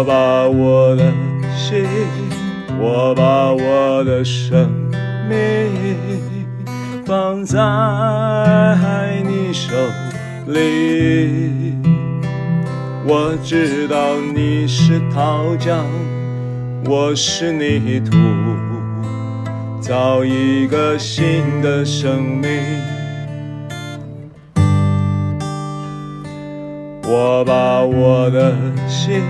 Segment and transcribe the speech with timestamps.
[0.00, 1.12] 我把我的
[1.54, 1.84] 心，
[2.80, 4.66] 我把我的生
[5.28, 5.36] 命
[7.04, 7.60] 放在
[9.22, 9.76] 你手
[10.46, 11.74] 里。
[13.06, 15.84] 我知道你是陶匠，
[16.86, 18.16] 我是泥土，
[19.82, 22.50] 造一个新的生命。
[27.04, 28.54] 我把我的
[28.88, 29.20] 心，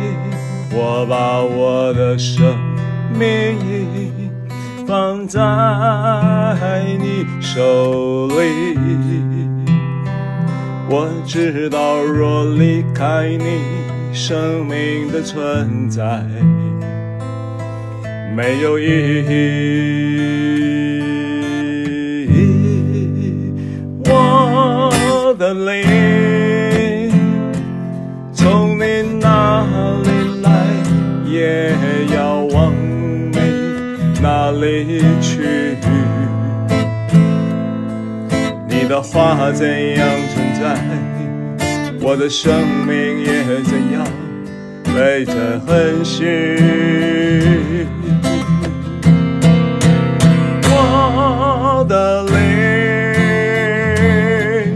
[0.72, 2.56] 我把我的生
[3.18, 3.20] 命
[4.86, 5.40] 放在
[6.98, 8.78] 你手里。
[10.88, 13.60] 我知道，若离开你，
[14.12, 16.24] 生命的存在
[18.36, 18.84] 没有意
[19.28, 19.30] 义。
[24.04, 25.84] 我的灵
[34.52, 35.76] 离去。
[38.68, 40.76] 你的话怎样存在？
[42.02, 44.02] 我的生命也怎样
[44.94, 46.24] 被珍惜？
[50.72, 52.32] 我的灵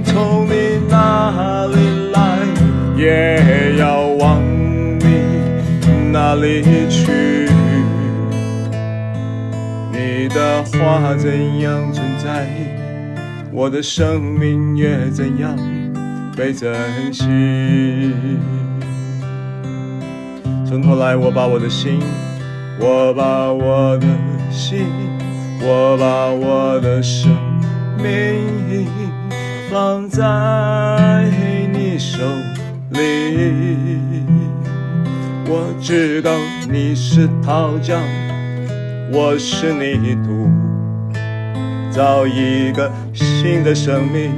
[0.04, 0.52] 从你
[0.88, 1.76] 那里
[2.12, 2.18] 来，
[2.94, 4.42] 也要往
[5.00, 5.04] 你
[6.12, 7.33] 那里去。
[10.34, 12.48] 的话怎样存在？
[13.52, 15.56] 我的生命也怎样
[16.36, 16.74] 被珍
[17.12, 17.22] 惜。
[20.66, 22.00] 从头来，我把我的心，
[22.80, 24.06] 我把我的
[24.50, 24.86] 心，
[25.60, 27.30] 我把我的生
[27.96, 28.88] 命
[29.70, 31.30] 放在
[31.72, 32.18] 你手
[32.90, 34.00] 里。
[35.46, 36.32] 我知道
[36.68, 38.00] 你是陶匠，
[39.12, 40.48] 我是泥土。
[41.90, 44.32] 造一个新的生命，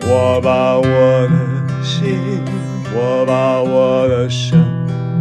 [0.00, 1.28] 我把我的
[1.84, 2.16] 心，
[2.94, 4.58] 我把我的生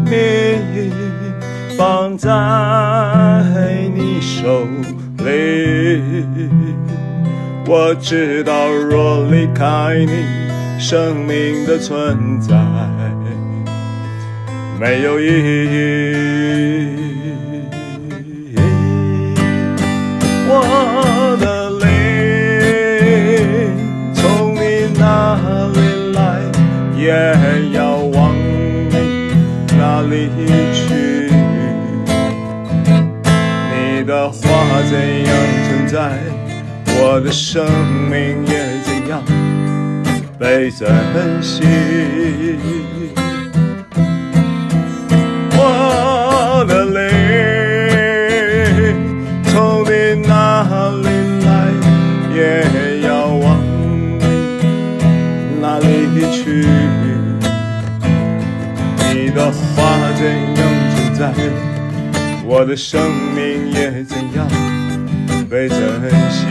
[0.06, 0.89] 命
[1.78, 2.31] 放在
[3.94, 4.66] 你手
[5.18, 6.23] 里。
[7.68, 12.56] 我知道，若离开你，生命的存在
[14.81, 15.78] 没有意义。
[20.50, 21.86] 我的灵
[24.16, 25.78] 从你那里
[26.16, 26.19] 来，
[26.97, 27.06] 也
[27.78, 28.34] 要往
[28.90, 28.96] 你
[29.78, 30.31] 那里
[30.74, 30.81] 去。
[33.69, 34.42] 你的话
[34.90, 35.30] 怎样
[35.68, 36.18] 存在，
[36.88, 37.63] 我的生
[38.09, 39.22] 命也怎样
[40.40, 40.90] 被珍
[41.40, 41.62] 惜。
[59.75, 60.61] 花怎样
[60.95, 61.33] 存在，
[62.45, 62.99] 我的生
[63.35, 64.47] 命也怎样
[65.49, 65.77] 被珍
[66.29, 66.45] 惜。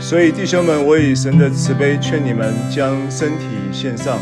[0.00, 4.18] 所以弟兄们，我以神的慈悲劝你们，将身体献上，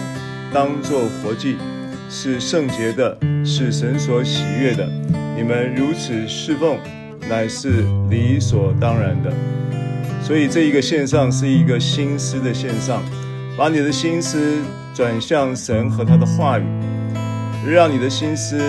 [0.52, 1.56] 当作活祭，
[2.10, 4.84] 是圣洁的，是神所喜悦的。
[5.36, 6.76] 你们如此侍奉，
[7.28, 9.32] 乃是理所当然的。
[10.22, 13.00] 所以这一个献上是一个心思的献上。
[13.56, 14.58] 把你的心思
[14.92, 16.64] 转向神和他的话语，
[17.66, 18.60] 让你的心思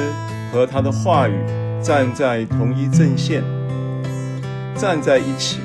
[0.50, 1.34] 和他的话语
[1.82, 3.44] 站在同一阵线，
[4.76, 5.60] 站在一起，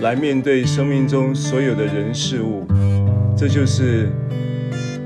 [0.00, 2.66] 来面对生命中所有的人事物。
[3.36, 4.10] 这就是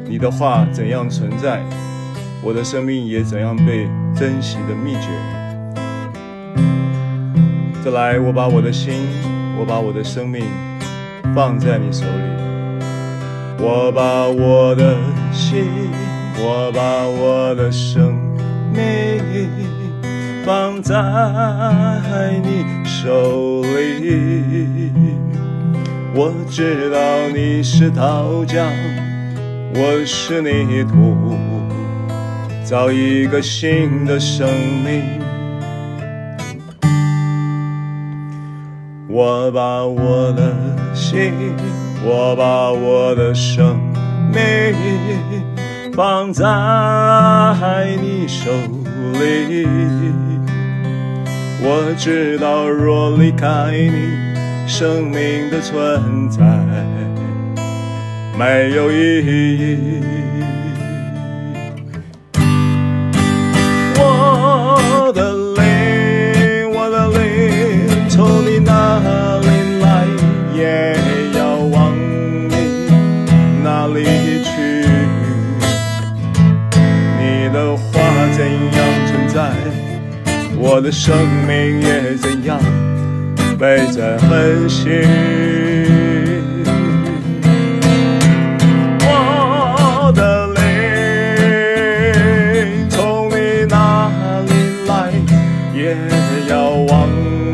[0.08, 1.62] 你的话怎样存在，
[2.42, 5.08] 我的生命也怎样被珍惜的秘诀。
[7.84, 8.94] 再来，我把我的心，
[9.60, 10.46] 我把我的生命
[11.34, 12.55] 放在你手里。
[13.58, 14.96] 我把我的
[15.32, 15.64] 心，
[16.38, 18.14] 我把我的生
[18.72, 19.48] 命
[20.44, 20.94] 放在
[22.42, 24.92] 你手里。
[26.14, 26.98] 我知道
[27.34, 28.70] 你是陶匠，
[29.74, 31.16] 我是泥土，
[32.64, 34.48] 造一个新的生
[34.84, 35.02] 命。
[39.08, 40.54] 我把我的
[40.94, 41.32] 心。
[42.08, 43.76] 我把我的生
[44.32, 44.40] 命
[45.92, 46.46] 放在
[48.00, 48.48] 你手
[49.14, 49.66] 里，
[51.60, 56.40] 我知道若离开你，生命的存在
[58.38, 60.25] 没有意义。
[80.68, 81.16] 我的生
[81.46, 82.58] 命也怎样。
[83.56, 84.18] 被珍
[84.68, 84.88] 惜，
[89.00, 90.58] 我的泪
[92.90, 94.10] 从你那
[94.42, 94.50] 里
[94.88, 95.12] 来，
[95.72, 95.96] 也
[96.50, 97.08] 要往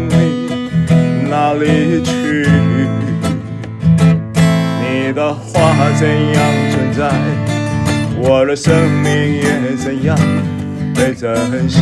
[0.08, 0.48] 你
[1.30, 2.48] 那里去。
[4.80, 7.12] 你的话怎样存在，
[8.16, 10.16] 我的生命也怎样
[10.96, 11.78] 被珍惜。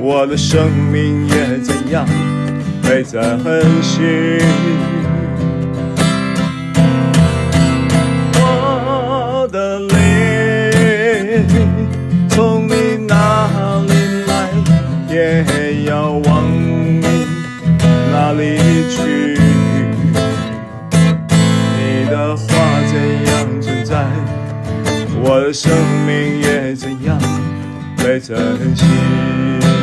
[0.00, 2.06] 我的生命也怎样
[2.82, 3.20] 被珍
[3.82, 4.38] 惜？
[8.40, 11.44] 我的泪
[12.28, 12.72] 从你
[13.08, 13.92] 那里
[14.28, 14.32] 来，
[15.10, 17.26] 也要往你
[18.12, 18.58] 那里
[18.88, 18.96] 去。
[20.92, 22.46] 你的话
[22.86, 22.94] 怎
[23.26, 24.06] 样存在？
[25.20, 25.68] 我的生
[26.06, 26.47] 命也
[28.20, 28.36] 珍
[28.76, 28.84] 惜？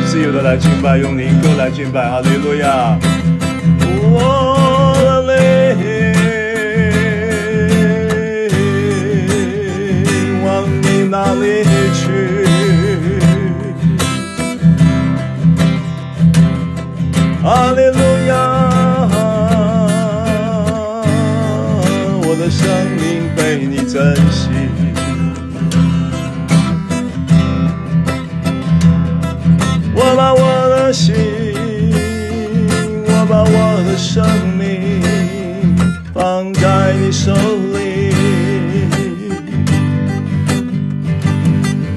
[0.06, 2.98] 自由的来敬拜，用灵歌来敬拜，哈利路亚！
[4.08, 5.32] 我的泪
[10.44, 12.46] 往你那里去，
[17.42, 18.34] 哈利路亚！
[22.22, 22.64] 我的生
[22.96, 23.04] 命
[23.36, 24.45] 被你珍惜。
[30.16, 30.40] 我把我
[30.70, 31.14] 的心，
[33.04, 34.24] 我把我的生
[34.56, 35.02] 命
[36.14, 38.14] 放在你手里。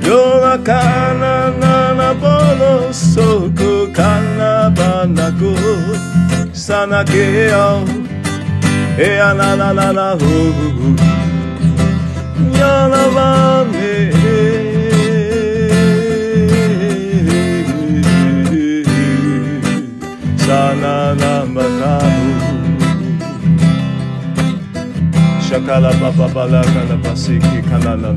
[0.05, 2.29] 哟啦卡啦啦啦波
[2.59, 5.55] 罗索库卡啦巴那库
[6.51, 7.79] 萨那给奥
[8.97, 10.25] 哎呀啦啦啦啦呼
[12.59, 13.63] 呀啦巴
[25.59, 28.15] 鲁，沙卡拉巴巴巴拉卡拉巴西基卡那那，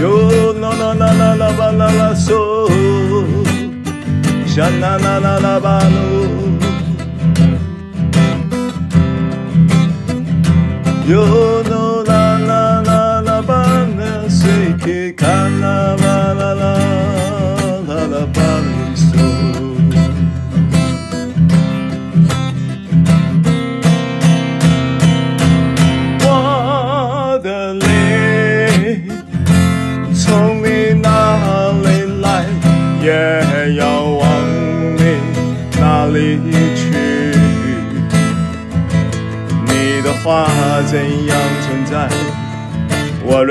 [0.00, 2.68] 哟那那那那那巴拉拉索，
[4.46, 5.88] 沙那那那那巴鲁，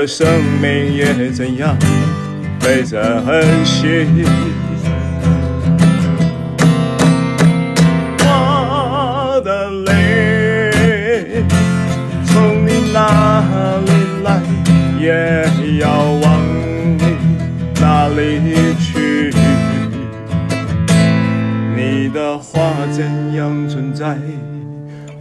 [0.02, 0.26] 我的生
[0.60, 1.76] 命也怎样
[2.58, 3.00] 被珍
[3.64, 3.86] 惜。
[8.18, 11.44] 我的泪
[12.24, 13.92] 从你那里
[14.24, 14.42] 来，
[14.98, 15.86] 也要
[16.20, 16.42] 往
[16.98, 17.04] 你
[17.80, 19.30] 那里去。
[21.76, 23.04] 你的话怎
[23.36, 24.18] 样存在？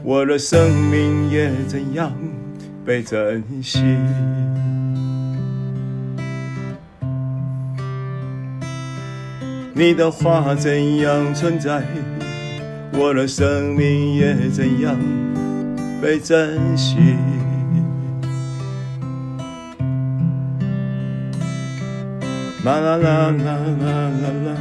[0.02, 2.12] 我的生命也怎样
[2.86, 3.80] 被珍惜？
[9.74, 11.84] 你的话怎样存在？
[12.94, 14.98] 我的生命也怎样
[16.02, 16.98] 被珍惜？
[22.64, 24.12] 啦啦啦啦啦
[24.46, 24.56] 啦，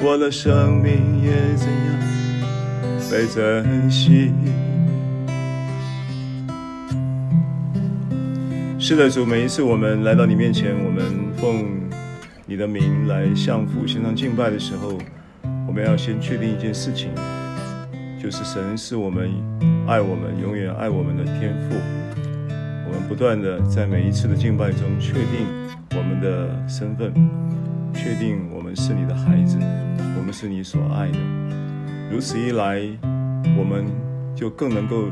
[0.00, 1.88] 我的生命也怎样？
[3.10, 4.32] 被珍惜。
[8.80, 11.04] 是的，主，每一次我们来到你面前，我们
[11.36, 11.66] 奉
[12.46, 14.96] 你的名来向父献上敬拜的时候，
[15.66, 17.10] 我们要先确定一件事情，
[18.22, 19.30] 就是神是我们
[19.88, 21.74] 爱我们、永远爱我们的天父。
[22.86, 25.44] 我们不断的在每一次的敬拜中确定
[25.96, 27.12] 我们的身份，
[27.92, 29.58] 确定我们是你的孩子，
[30.16, 31.18] 我们是你所爱的。
[32.12, 32.80] 如此一来，
[33.58, 33.84] 我们
[34.36, 35.06] 就更能够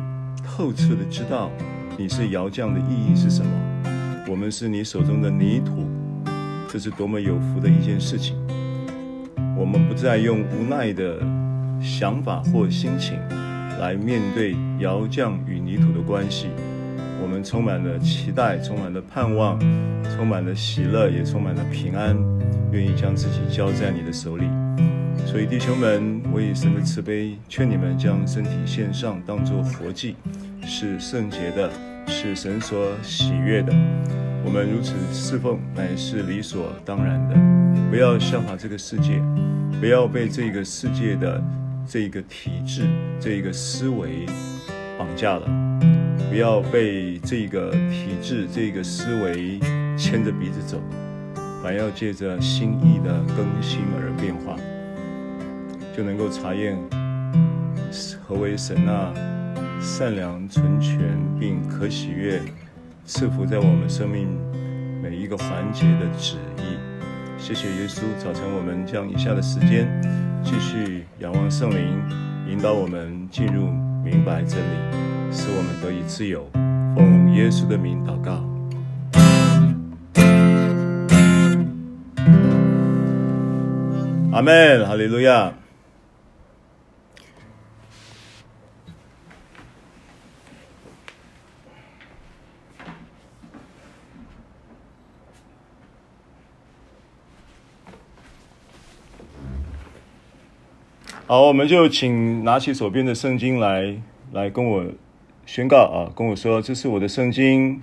[0.45, 1.51] 透彻的知道
[1.99, 3.51] 你是窑匠的意义是什么。
[4.29, 5.89] 我们是你手中的泥土，
[6.69, 8.37] 这是多么有福的一件事情。
[9.57, 11.19] 我们不再用无奈的
[11.81, 13.19] 想法或心情
[13.81, 16.49] 来面对窑匠与泥土的关系。
[17.23, 19.59] 我们充满了期待，充满了盼望，
[20.15, 22.15] 充满了喜乐，也充满了平安，
[22.73, 24.45] 愿意将自己交在你的手里。
[25.25, 30.15] 所以弟兄们，我以神的慈悲劝你们将身体献上，当作活祭，
[30.67, 31.71] 是圣洁的，
[32.09, 33.73] 是神所喜悦的。
[34.45, 37.37] 我们如此侍奉，乃是理所当然的。
[37.89, 39.23] 不要效法这个世界，
[39.81, 41.41] 不要被这个世界的
[41.87, 42.83] 这个体制、
[43.21, 44.27] 这个思维
[44.99, 45.49] 绑架了。
[46.29, 49.61] 不要被这个体制、这个思维
[49.97, 50.83] 牵着鼻子走，
[51.63, 54.57] 反要借着心意的更新而变化，
[55.97, 56.77] 就能够查验
[58.27, 59.15] 何为神啊
[59.81, 60.99] 善良、纯全
[61.39, 62.41] 并可喜悦、
[63.05, 64.29] 赐福在我们生命
[65.03, 66.77] 每一个环节的旨意。
[67.39, 69.89] 谢谢耶稣，早晨我们将以下的时间
[70.43, 72.03] 继续仰望圣灵，
[72.51, 73.69] 引导我们进入
[74.05, 74.97] 明白真理。
[75.33, 76.49] 使我们得以自由，
[76.95, 78.45] 奉耶稣的名祷告。
[84.33, 85.53] 阿门，哈利路亚。
[101.29, 104.87] 好，我们就请拿起手边的圣经来，来跟我。
[105.45, 107.83] 宣告啊，跟我说，这是我的圣经。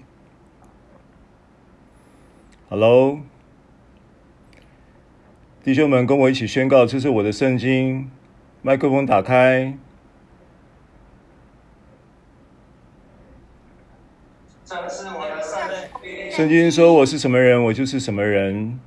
[2.69, 3.19] Hello，
[5.61, 8.09] 弟兄们，跟我一起宣告，这是我的圣经。
[8.61, 9.77] 麦克风打开。
[14.63, 15.59] 这是我的圣
[16.01, 16.31] 经。
[16.31, 18.79] 圣经说我是什么人，我就是什么人。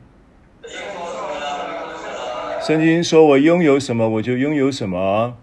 [2.66, 5.36] 圣经说我拥有什么，我就拥有什么。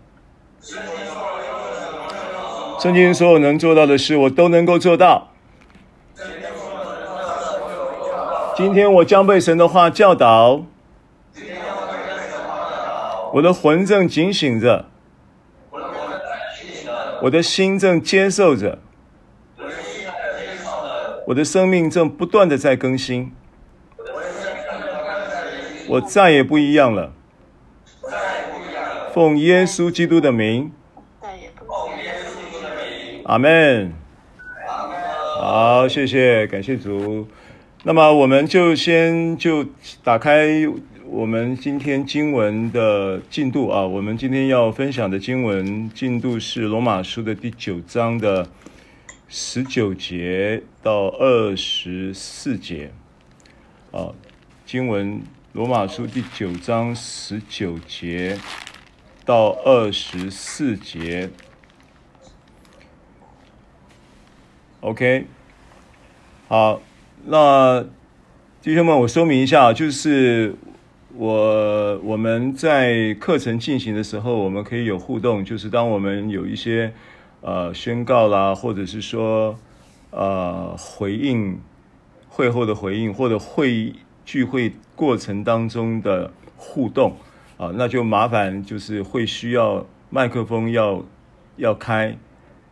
[2.82, 5.32] 圣经所有能做到的事，我都能够做到。
[8.58, 10.66] 今天我将被神的话教导，
[13.32, 14.88] 我的魂正警醒着，
[17.22, 18.80] 我的心正接受着，
[21.28, 23.32] 我的生命正不断的在更新，
[25.88, 27.14] 我再也不一样了。
[29.14, 30.72] 奉耶稣基督的名。
[33.26, 33.94] 阿门，
[35.40, 37.26] 好，谢谢，感谢主。
[37.84, 39.66] 那么我们就先就
[40.04, 40.50] 打开
[41.06, 43.82] 我们今天经文的进度啊。
[43.82, 48.46] 我们今天要分享的经文进度是罗马书的第九章的
[49.30, 52.92] 十九节到二十四节
[53.92, 54.10] 啊。
[54.66, 55.22] 经文
[55.54, 58.40] 罗马书第九章十九节
[59.24, 61.30] 到二十四节。
[64.82, 65.28] OK，
[66.48, 66.82] 好，
[67.26, 67.86] 那
[68.64, 70.56] 弟兄们，我说明一下，就是
[71.14, 76.92] 我我们在课程进行的时候，我们可以有互动，就是当我们有一些
[77.42, 79.56] 呃宣告啦，或者是说
[80.10, 81.62] 呃回应
[82.28, 83.94] 会后的回应，或者会
[84.26, 87.16] 聚会过程当中的互动
[87.58, 91.04] 啊，那就麻烦就是会需要麦克风要
[91.58, 92.18] 要开，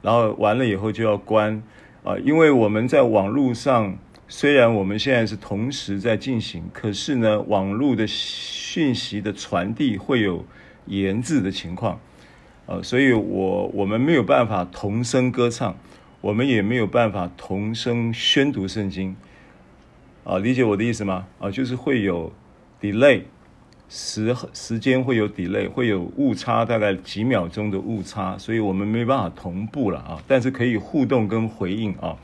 [0.01, 1.61] 然后完了以后就要关。
[2.03, 3.95] 啊，因为我们在网络上，
[4.27, 10.43] 虽然我们现在是同时在进行，可是呢，网络的讯息的传递会有
[10.87, 11.99] 延滞的情况，
[12.65, 15.77] 啊，所以我我们没有办法同声歌唱，
[16.21, 19.15] 我们也没有办法同声宣读圣经，
[20.23, 21.27] 啊，理解我的意思吗？
[21.39, 22.31] 啊，就是会有
[22.81, 23.23] delay。
[23.93, 30.23] 时时间会有 delay，会有误差，大概几秒钟的误差，所以我们没办法同步了啊。
[30.25, 32.15] 但是可以互动跟回应啊。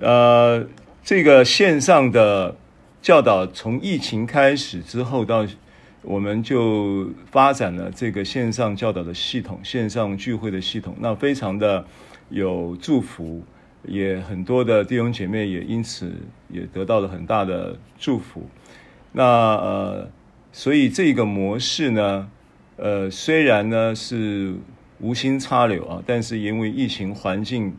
[0.00, 0.66] 呃，
[1.04, 2.56] 这个线上的
[3.02, 5.46] 教导从疫情开始之后到，
[6.00, 11.84] 我们就发展了这个线上教导的系统，线上聚会的系统，那非常的
[12.30, 13.42] 有祝福，
[13.84, 16.12] 也很多的弟兄姐妹也因此
[16.48, 18.48] 也得到了很大的祝福。
[19.12, 20.10] 那呃。
[20.54, 22.28] 所以这个模式呢，
[22.76, 24.54] 呃，虽然呢是
[25.00, 27.74] 无心插柳啊，但是因为疫情环境，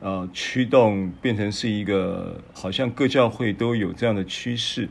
[0.00, 4.90] 呃，驱动变成是一个好像各教会都有这样的趋势。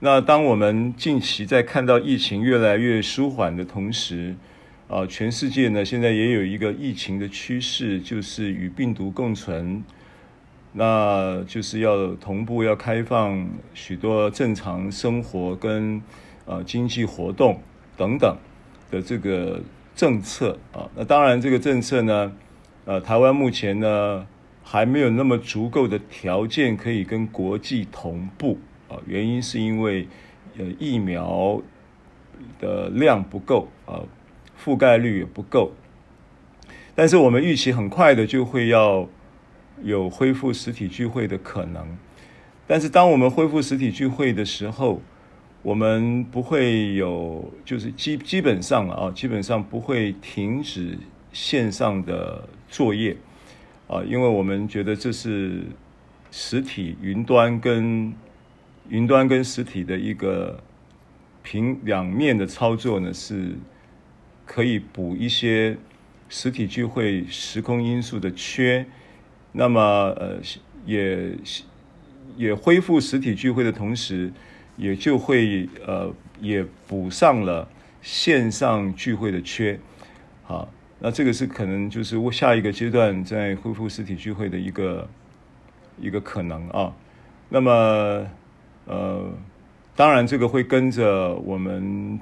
[0.00, 4.36] 那当我们近期在看到疫情越来越舒缓的同时，
[4.90, 9.84] 啊，全世界呢现在也有一个疫情的趋势，就是与病毒共存，
[10.72, 16.02] 那就是要同步要开放许多正常生活跟
[16.44, 17.60] 啊经济活动
[17.96, 18.36] 等等
[18.90, 19.62] 的这个
[19.94, 20.90] 政策啊。
[20.96, 22.32] 那当然这个政策呢，
[22.84, 24.26] 呃，台湾目前呢
[24.64, 28.58] 还没有那么足够的条件可以跟国际同步。
[28.88, 30.08] 啊，原因是因为，
[30.58, 31.62] 呃，疫苗
[32.58, 34.02] 的量不够啊，
[34.62, 35.72] 覆盖率也不够。
[36.94, 39.08] 但是我们预期很快的就会要
[39.82, 41.96] 有恢复实体聚会的可能。
[42.66, 45.00] 但是当我们恢复实体聚会的时候，
[45.62, 50.98] 我们不会有，就是基基本上啊，基本上不会停止
[51.32, 53.16] 线上的作业
[53.88, 55.62] 啊，因为我们觉得这是
[56.30, 58.12] 实体云端跟。
[58.88, 60.60] 云端跟实体的一个
[61.44, 63.52] 平两面的操作呢，是
[64.50, 65.78] 可以补一些
[66.28, 68.84] 实体聚会时空因素的缺。
[69.52, 69.80] 那么，
[70.18, 70.40] 呃，
[70.84, 71.30] 也
[72.36, 74.32] 也恢复实体聚会的同时，
[74.76, 77.68] 也就会呃也补上了
[78.02, 79.78] 线上聚会的缺。
[80.42, 85.08] 好，那这个是可能就是我下一个阶段在恢复实体聚会的一个
[86.00, 86.92] 一个可能啊。
[87.48, 88.26] 那么。
[88.86, 89.30] 呃，
[89.94, 92.18] 当然，这个会跟着我们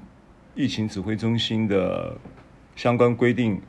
[0.59, 2.17] 疫情指挥中心的
[2.75, 3.61] 相关规定，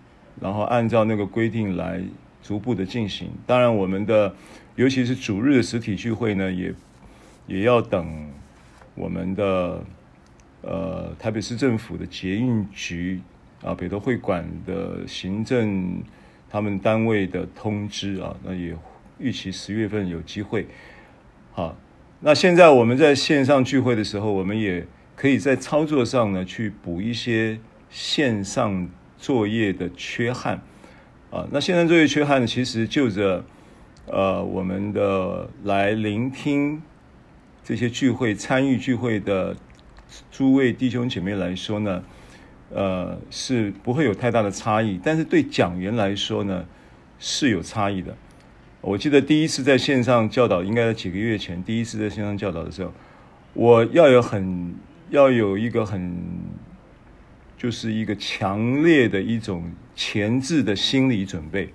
[0.42, 2.02] 然后按照那个规定来
[2.42, 3.30] 逐步的进行。
[3.46, 4.34] 当然，我们的
[4.76, 6.74] 尤其是主日的实体聚会呢，也
[7.46, 8.28] 也要等
[8.96, 9.84] 我们的
[10.64, 13.22] 呃台北市政府的捷运局
[13.62, 16.02] 啊，北投会馆的行政
[16.50, 18.76] 他们单位的通知啊，那也
[19.20, 20.66] 预期十月份有机会，
[21.52, 21.78] 好。
[22.22, 24.86] 那现在我们在线上聚会的时候，我们也
[25.20, 30.62] 可以在操作上呢去补一些线上作业的缺憾
[31.30, 31.46] 啊。
[31.52, 33.44] 那线上作业缺憾其实就着
[34.06, 36.82] 呃我们的来聆听
[37.66, 39.54] 这些聚会、参与聚会的
[40.32, 42.02] 诸位弟兄姐妹来说呢，
[42.70, 46.66] 呃是不会有太大的差异，但是对讲员来说呢
[47.20, 48.16] 是有差异的。
[48.80, 51.62] 我记得第一次在线上教导，应该在几个月前。
[51.62, 52.94] 第一次在线上教导的时候，
[53.52, 54.74] 我要有很
[55.10, 56.16] 要有一个很，
[57.58, 61.74] 就是一个强烈的一种前置的心理准备，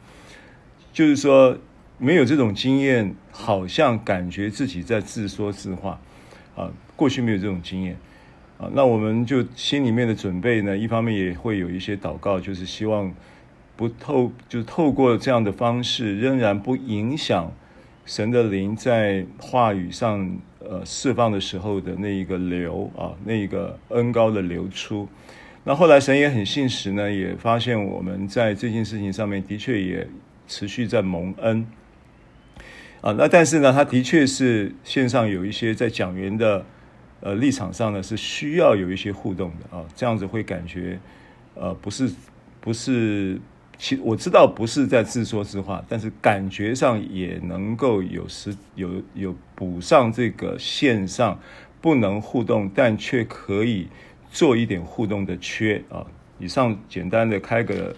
[0.92, 1.58] 就是说
[1.98, 6.00] 没有这种经验，好像感觉自己在自说自话
[6.56, 6.70] 啊。
[6.96, 7.96] 过去没有这种经验
[8.58, 13.12] 啊，那我们就心里面的准备呢，一方面也会有一些祷告，就是希望。
[13.76, 17.50] 不透，就透过这样的方式，仍然不影响
[18.06, 25.08] 神的灵在话语上呃释放的时候的那一个流啊，那一个恩高的流出。
[25.64, 30.06] 那后来神也很信实呢，也发现我们在这件事情上面的确也
[30.46, 31.66] 持续在蒙恩
[33.00, 33.12] 啊。
[33.12, 36.64] 那但是呢，他的确是线上有一些在讲员的
[37.20, 40.98] 呃立场上呢，是需要有一些互动的啊，这样子会感觉
[41.54, 42.10] 呃不是
[42.60, 43.40] 不是。
[43.78, 51.38] 其实我知道不是在自说自话，但是感觉上也能够有时有有补上这个线上
[51.80, 53.88] 不能互动，但却可以
[54.30, 56.06] 做一点互动的缺啊。
[56.38, 57.94] 以上简单的开个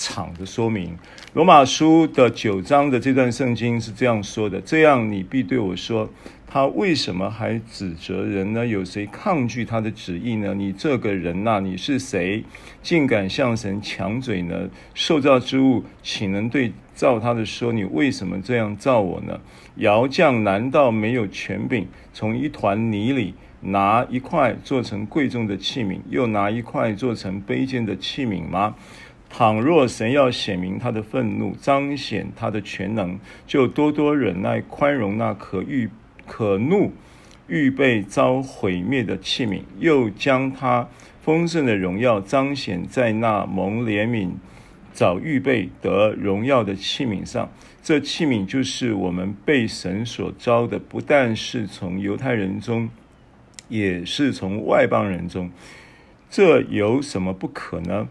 [0.00, 0.96] 场的说明。
[1.34, 6.08] 罗马书的九章的这段圣经是这样说的：这样你必对我说。
[6.52, 8.66] 他为什么还指责人呢？
[8.66, 10.52] 有谁抗拒他的旨意呢？
[10.52, 12.42] 你这个人呐、你是谁，
[12.82, 14.68] 竟敢向神强嘴呢？
[14.92, 19.38] 受造之物岂能对造他的说：你为什么这样造我呢？
[19.76, 28.74] 窑匠难道没有权柄，从一团泥里拿一块做成贵重的器皿，又拿一块做成卑贱的器皿吗？
[29.30, 35.88] 倘若神要显明他的愤怒，彰显他的全能，就多多忍耐，宽容那可遇。
[36.26, 36.92] 可怒，
[37.48, 40.88] 预备遭毁灭的器皿，又将他
[41.22, 44.30] 丰盛的荣耀彰显在那蒙怜悯、
[44.92, 47.50] 早预备得荣耀的器皿上。
[47.82, 52.88] 这器皿就是我们被神所召的，不但是从犹太人中，
[53.68, 55.50] 也是从外邦人中。
[56.28, 58.08] 这有什么不可呢？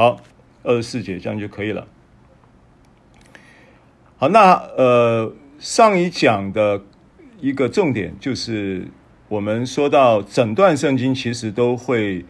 [0.00, 0.18] 好，
[0.62, 1.86] 二十四节这样就可以了。
[4.16, 5.34] 好，那呃。
[5.58, 6.82] 上一讲的
[7.38, 8.88] 一个重点就是，
[9.28, 12.24] 我们说到整段圣经其实都会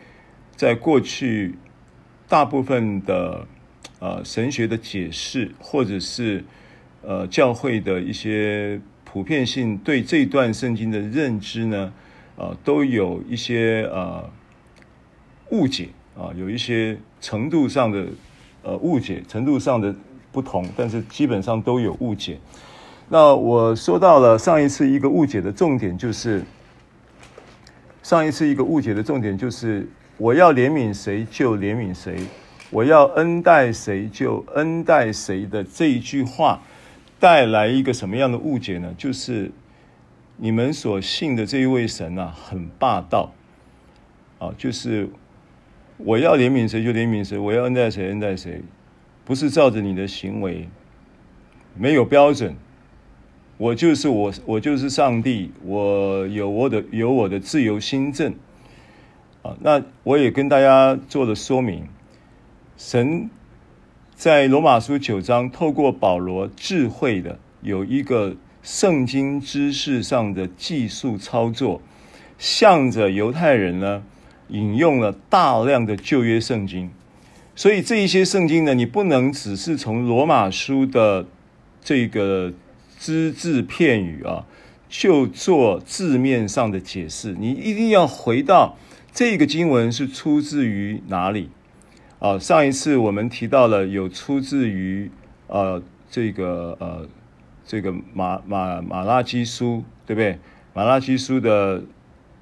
[0.56, 1.54] 在过去
[2.26, 3.46] 大部分的
[4.00, 6.44] 呃神学的解释，或者是
[7.02, 11.92] 呃教会的一些普遍性对这段圣经的认知呢，
[12.34, 14.28] 呃，都有一些呃
[15.52, 18.06] 误解啊，有一些程度上的
[18.62, 19.94] 呃误解，程度上的
[20.30, 22.38] 不同，但是基本上都有误解。
[23.08, 26.44] 那我说到了上一次一个误解的重点，就是
[28.02, 32.18] 上一次一个误解的重点就是我要怜悯谁就怜悯谁。
[32.70, 36.60] 我要恩待谁就恩待谁的这一句话，
[37.18, 38.94] 带来一个什么样的误解呢？
[38.96, 39.50] 就是
[40.36, 43.32] 你们所信的这一位神啊，很霸道
[44.38, 44.54] 啊！
[44.56, 45.08] 就是
[46.04, 48.62] 我要怜悯谁就怜悯谁，我要恩待谁恩待谁，
[49.24, 50.68] 不是照着你的行为，
[51.76, 52.54] 没有标准。
[53.58, 58.34] 我就是我，我就是上帝，我有我的有我的自由心证
[59.42, 59.54] 啊！
[59.60, 61.86] 那我也跟大家做了说明。
[62.78, 63.28] 神
[64.14, 71.82] 在罗马书九章透过保罗智慧的有一个圣经知识上的技术操作，
[72.38, 74.02] 向着犹太人呢
[74.50, 76.90] 引用了大量的旧约圣经，
[77.54, 81.26] 所以这一些圣经呢，你不能只是从罗马书的
[81.82, 82.52] 这个
[82.98, 84.44] 只字片语啊，
[84.88, 88.76] 就做字面上的解释，你一定要回到
[89.12, 91.48] 这个经文是出自于哪里。
[92.18, 95.10] 啊，上一次我们提到了有出自于
[95.46, 97.08] 呃这个呃
[97.64, 100.38] 这个马马马拉基书，对不对？
[100.74, 101.82] 马拉基书的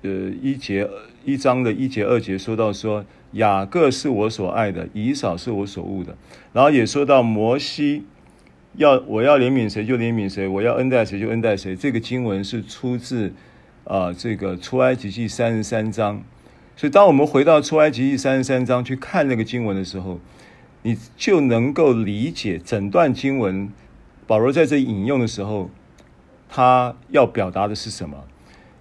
[0.03, 0.11] 呃
[0.43, 0.89] 一节
[1.29, 6.17] 一章的一节二节说到说，雅各是我所爱的，以扫是我所恶的。
[6.55, 8.07] 然后也说到摩西
[8.77, 11.77] 要我要怜悯谁就怜悯谁，我要恩待谁就恩待谁。
[11.77, 13.35] 这个经文是出自
[13.85, 16.23] 啊、这个出埃及记三十三章。
[16.75, 20.19] 所以，当我们回到出埃及记三十三章去看那个经文的时候，
[20.81, 23.71] 你就能够理解整段经文。
[24.27, 25.69] 保罗在这引用的时候，
[26.49, 28.25] 他要表达的是什么？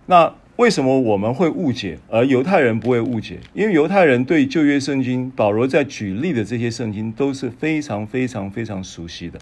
[0.06, 3.40] 那为什么我们会误解，而犹太人不会误解？
[3.54, 9.40] 因为犹太人对旧约圣经，保罗在举例的这些圣经都是非常非常非常熟悉的。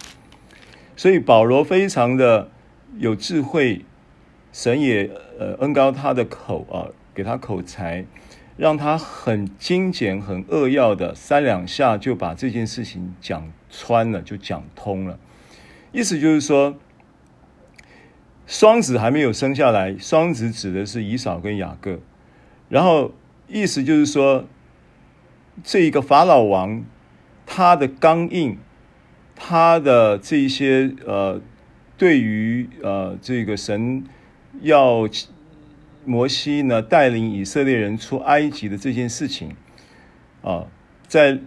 [0.95, 2.49] 所以，保罗非常的
[2.97, 3.81] 有智慧，
[4.51, 8.05] 神也呃恩高他的口啊，给他口才。
[8.57, 15.19] 让他很精简、很扼要的三两下就把这件事情讲穿了，就讲通了。
[15.91, 16.77] 意思就是说，
[18.45, 21.99] 双子还没有生下来，双子指的是以扫跟雅各。
[22.69, 23.13] 然后
[23.47, 24.45] 意思就是说，
[25.63, 26.83] 这一个法老王
[27.45, 28.57] 他的刚硬，
[29.35, 31.41] 他的这一些呃，
[31.97, 34.03] 对于呃这个神
[34.61, 35.07] 要。
[36.07, 39.55] 摩西呢，带领以色列人出埃及的这件事情，
[40.43, 40.67] 啊，
[41.07, 41.39] 在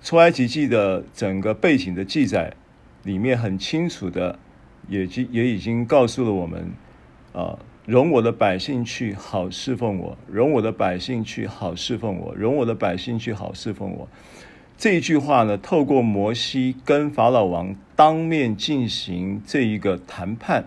[0.00, 2.54] 出埃及记的整个背景的记载
[3.02, 4.38] 里面，很清楚的
[4.88, 6.70] 也也已经告诉了我们，
[7.32, 14.08] 啊，容我的百姓去，好侍奉我；容我的百姓去，好侍奉我；容我的百姓去，好侍奉我。
[14.76, 20.64] 这一句话呢，透过摩西跟法老王当面进行这一个谈判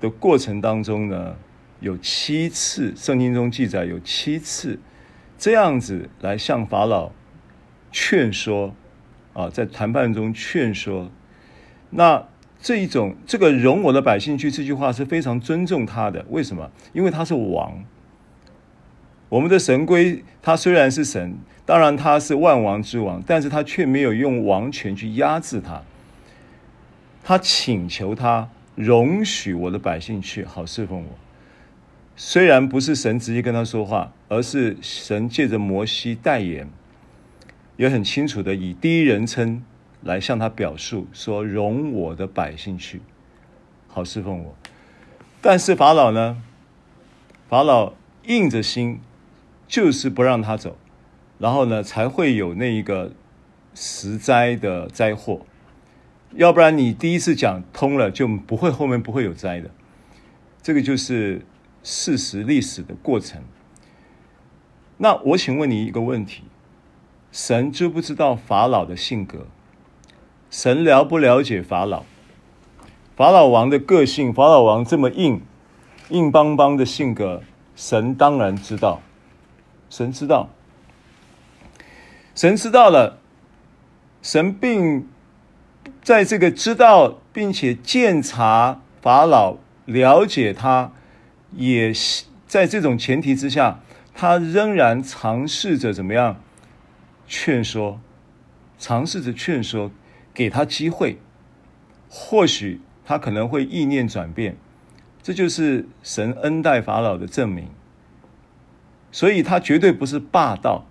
[0.00, 1.36] 的过程当中呢。
[1.78, 4.78] 有七次，圣经中记载有七次
[5.36, 7.12] 这样子来向法老
[7.92, 8.74] 劝说
[9.34, 11.10] 啊，在谈判中劝说。
[11.90, 12.26] 那
[12.66, 16.68] 这一种这个容我的百姓去这句话是非常尊重他的，为什么？
[16.92, 17.84] 因为他是王。
[19.28, 25.80] 我们的神归他虽然是神，当然他是万王之王，但是他却没有用王权去压制他。
[27.22, 31.10] 他请求他容许我的百姓去，好侍奉我。
[32.16, 36.68] 虽然不是神直接跟他说话，而是神借着摩西代言，
[37.76, 39.62] 也很清楚的以第一人称
[40.06, 43.02] 来向他表述说：“容我的百姓去，
[43.88, 44.54] 好侍奉我。”
[45.42, 46.42] 但是法老呢？
[47.48, 47.92] 法老
[48.24, 49.00] 硬着心，
[49.68, 50.78] 就是不让他走，
[51.38, 53.12] 然后呢，才会有那一个
[53.74, 55.40] 十灾的灾祸。
[56.32, 59.70] 要不然你第一次讲通了，就不会后面不会有灾的。
[60.62, 61.44] 这个就是。
[61.88, 63.44] 事实历史的过程。
[64.96, 66.42] 那我请问你一个问题：
[67.30, 69.46] 神知不知道法老的性格？
[70.50, 72.04] 神了不了解法老？
[73.16, 75.42] 法老王的个性，法老王这么硬、
[76.10, 77.42] 硬邦邦的性格，
[77.74, 79.00] 神当然知道。
[79.88, 80.48] 神知道，
[82.34, 83.18] 神知道了。
[84.22, 85.08] 神并
[86.02, 90.92] 在这个知道并且鉴察法老，了解他。
[91.52, 91.92] 也
[92.46, 93.80] 在这种前提之下，
[94.12, 96.42] 他仍然尝试着怎么样
[97.26, 98.00] 劝说，
[98.78, 99.90] 尝试着劝说，
[100.36, 101.18] 给他机会。
[102.08, 104.56] 或许他可能会意念转变，
[105.22, 107.68] 这就是神恩待法老的证明。
[109.10, 110.86] 所以他绝对不是霸道，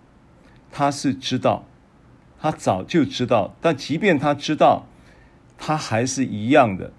[0.72, 1.64] 他是知道，
[2.40, 3.56] 他早就知道。
[3.62, 4.88] 但即便他知道，
[5.58, 6.92] 他还是一样的，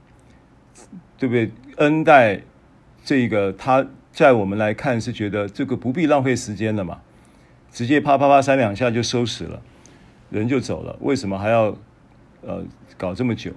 [1.19, 1.51] 对不对？
[1.79, 2.43] 恩待
[3.05, 7.03] 这个，他在我们来看是觉得这个不必浪费时间了嘛，
[7.71, 9.61] 直接啪啪啪三两下就收拾了，
[10.31, 10.97] 人就走了。
[11.01, 11.77] 为什么还要
[12.47, 12.65] 呃
[12.97, 13.51] 搞这么久？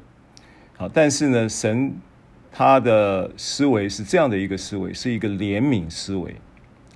[0.75, 1.93] 好，但是呢，神
[2.51, 6.35] 他的思维是这样的一个思维，是一个怜悯思维，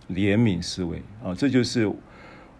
[0.10, 1.92] 怜悯思维啊，这就是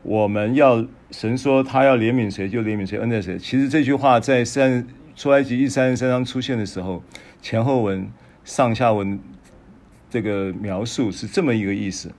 [0.04, 3.40] 我们要神说他要怜悯谁就怜悯谁，恩待谁。
[3.40, 7.02] 其实这句话在三出埃及记三十三章出现的时候，
[7.42, 8.08] 前后文、
[8.44, 9.20] 上下文
[10.10, 12.12] 这个描述是这么一个意思。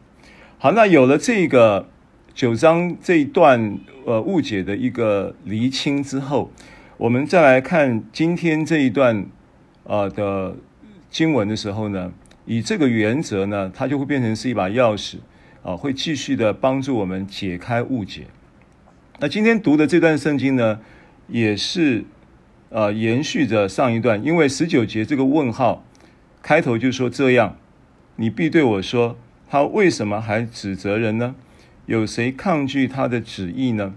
[0.58, 1.88] 好，那有了这个
[2.34, 6.50] 九章这一段呃误解的一个厘清之后。
[6.96, 9.26] 我们再来看今天这一段，
[9.82, 10.54] 呃的
[11.10, 12.12] 经文的时候呢，
[12.46, 15.16] 以这个原则呢，它就会变成是一把钥匙，
[15.64, 18.26] 啊，会继续的帮助我们解开误解。
[19.18, 20.78] 那今天读的这段圣经呢，
[21.26, 22.04] 也是
[22.68, 25.84] 呃延续着上一段，因为十九节这个问号
[26.42, 27.56] 开头就说这样，
[28.14, 31.34] 你必对我说，他为什么还指责人呢？
[31.86, 33.94] 有谁抗拒他的旨意呢？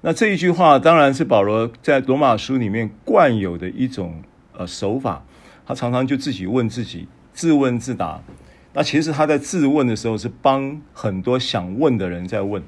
[0.00, 4.22] 那这一句话当然是保罗在罗马书里面惯有的一种
[4.56, 5.24] 呃手法，
[5.66, 8.22] 他常常就自己问自己，自问自答。
[8.74, 12.62] 那其实他在自问的时候是帮很多想问的人在问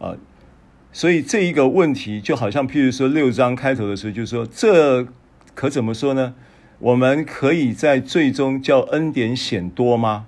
[0.00, 0.16] 啊，
[0.92, 5.06] 所以这一个问题就好像譬如说六章开头的时候就说，这
[5.54, 6.34] 可怎么说呢？
[6.80, 10.26] 我们可以在最终叫恩典显多吗？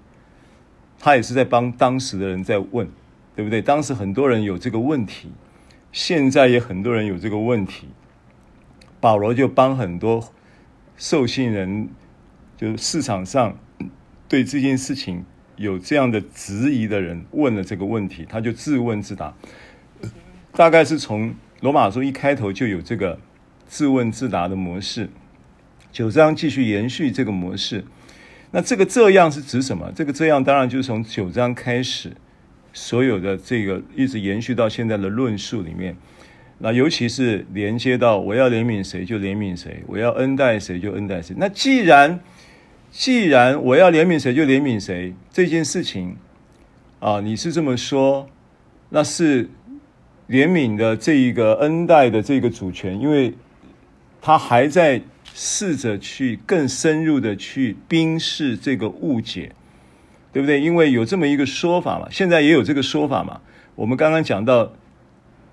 [1.00, 2.88] 他也是在帮当时的人在问，
[3.34, 3.60] 对不对？
[3.60, 5.32] 当时很多人有这个问题。
[5.94, 7.86] 现在也很多人有这个问题，
[8.98, 10.32] 保罗就帮很多
[10.96, 11.88] 受信人，
[12.56, 13.56] 就是市场上
[14.28, 19.32] 对这件事情有这样的质疑的人问了这个问题，他就自问自答，
[20.50, 23.20] 大概是从罗马书一开头就有这个
[23.68, 25.08] 自问自答的模式，
[25.92, 27.84] 九章继续延续这个模式。
[28.50, 29.92] 那这个这样是指什么？
[29.94, 32.16] 这个这样当然就是从九章开始。
[32.74, 35.96] 所有的这个一直延续到现在的论述里面，
[36.58, 41.34] 那尤其是连接到我要怜悯谁就怜悯谁，我要恩待谁就恩待谁。
[41.38, 42.20] 那既然
[42.90, 46.16] 既然我要怜悯谁就怜悯谁这件事情
[46.98, 48.28] 啊，你是这么说，
[48.90, 49.48] 那是
[50.28, 53.34] 怜悯的这一个恩待的这个主权，因为
[54.20, 55.00] 他还在
[55.32, 59.52] 试着去更深入的去冰释这个误解。
[60.34, 60.60] 对不对？
[60.60, 63.40] 因为有这么一个说法嘛，现在也有这个说法嘛。
[63.76, 64.72] 我们刚刚讲到，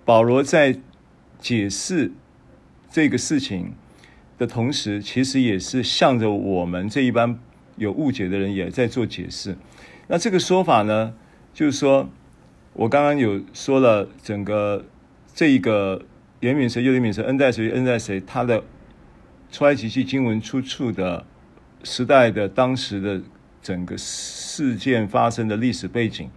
[0.04, 0.80] 保罗在
[1.40, 2.12] 解释
[2.90, 3.74] 这个事情
[4.40, 7.38] 的同时，其实也是向着我们这一班
[7.76, 9.56] 有误解的人也在做解释。
[10.08, 11.14] 那这个说法呢，
[11.54, 12.10] 就是说，
[12.74, 14.84] 我刚刚有说了，整个
[15.36, 16.04] 这一个
[16.40, 18.64] 怜悯谁就怜悯谁，恩待谁恩待谁，他的
[19.52, 21.24] 出埃及记经文出处的
[21.84, 23.22] 时代的当时的。
[23.64, 23.96] 整个
[24.54, 26.30] 事件发生的历史背景，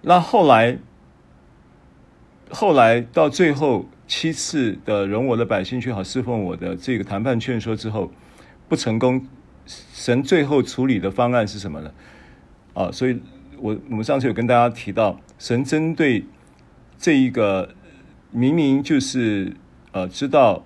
[0.00, 0.78] 那后来，
[2.48, 8.10] 后来到最后七次的容我的百姓去好侍奉我的这个谈判劝说之后
[8.70, 9.26] 不成功，
[9.66, 11.92] 神最后处理的方案是什么呢？
[12.72, 13.20] 啊，所以
[13.58, 16.24] 我我们上次有跟大家提到，神针对
[16.96, 17.74] 这一个
[18.30, 19.54] 明明就是
[19.92, 20.64] 呃知道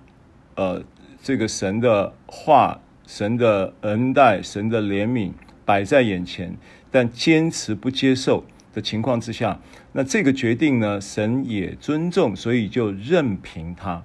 [0.55, 0.81] 呃
[1.21, 2.79] 这个神的话。
[3.05, 5.33] 神的恩待，神的怜悯
[5.65, 6.55] 摆在眼前，
[6.91, 9.59] 但坚持不接受的情况之下，
[9.91, 14.03] 那这个决定呢，神也尊重，所以就任凭他。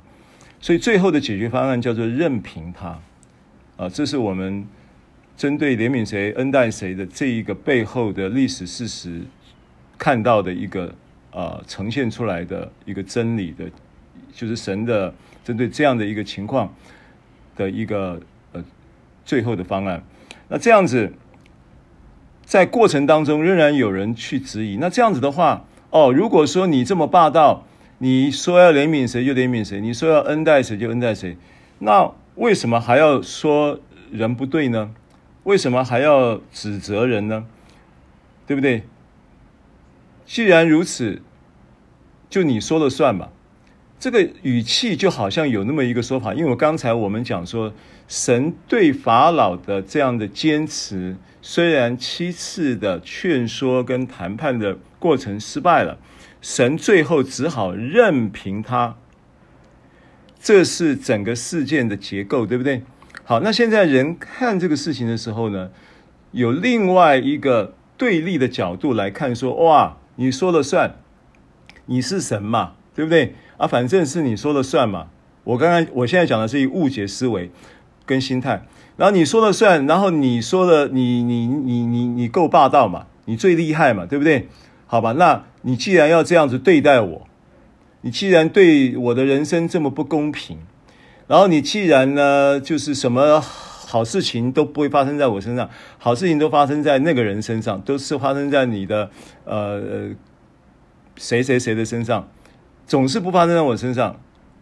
[0.61, 2.99] 所以最后的解决方案叫做任凭他。
[3.77, 4.67] 啊，这是我们
[5.37, 9.21] 针对怜悯谁、恩待谁的这一个背后的历史事实
[9.97, 10.95] 看到的一个
[11.31, 13.65] 啊呈现出来的一个真理的，
[14.33, 16.73] 就是神的针对这样的一个情况
[17.57, 18.21] 的一个
[18.53, 18.65] 呃。
[19.25, 20.03] 最后的方案，
[20.49, 21.13] 那这样子，
[22.49, 24.79] 在过程当中仍然有人去质疑。
[24.79, 27.67] 那这样子的话，哦，如果说你这么霸道，
[27.99, 31.37] 你说要怜悯谁就怜悯谁，你说要恩待谁就恩待谁，
[31.81, 33.79] 那为什么还要说
[34.11, 34.93] 人不对呢？
[35.45, 37.45] 为什么还要指责人呢？
[38.47, 38.85] 对不对？
[40.25, 41.21] 既然如此，
[42.31, 43.31] 就你说了算吧。
[44.01, 47.75] 这个语气就好像有那么一个说法，因为我刚才我们讲说，
[48.09, 55.99] 神对法老的这样的坚持，虽然七次的劝说跟谈判的过程失败了，
[56.41, 58.97] 神最后只好任凭他，
[60.41, 62.83] 这是整个事件的结构，对不对？
[63.25, 65.71] 好，那现在人看这个事情的时候呢，
[66.33, 70.97] 有另外一个对立的角度来看，说哇，你说了算，
[71.85, 73.35] 你是神嘛，对不对？
[73.59, 75.11] 啊，反正是你说了算嘛。
[75.45, 77.51] 我刚刚我现在讲的是一误解思维
[78.09, 78.63] 跟心态，
[78.97, 84.49] 然后你说了算，然后你说了，你你你你你够霸道嘛，你最厉害嘛，对不对？
[84.87, 87.27] 好吧，那你既然要这样子对待我，
[88.01, 90.57] 你既然对我的人生这么不公平，
[91.27, 95.69] 然后你既然呢，就是什么好事情都不会发生在我身上，
[95.99, 99.11] 好事情都发生在那个人身上，都是发生在你的
[99.45, 99.83] 呃
[101.17, 102.27] 谁谁谁的身上，
[102.87, 104.19] 总是不发生在我身上。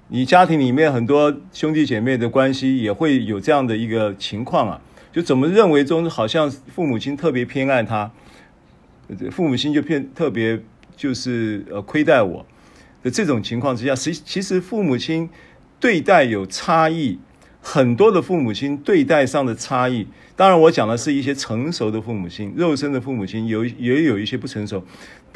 [0.09, 4.81] 你家庭里面很多兄弟姐妹的关系也会有这样的一个情况啊，
[5.13, 8.09] 就怎么认为中好像父母亲特别偏爱他，
[9.33, 10.63] 父母亲就偏特别
[10.97, 12.47] 就是呃亏待我
[13.03, 15.29] 的这种情况之下，实其实父母亲
[15.81, 17.19] 对待有差异，
[17.61, 20.07] 很多的父母亲对待上的差异。
[20.37, 24.85] 当然我讲的是一些成熟的父母亲，肉身的父母亲有也有一些不成熟。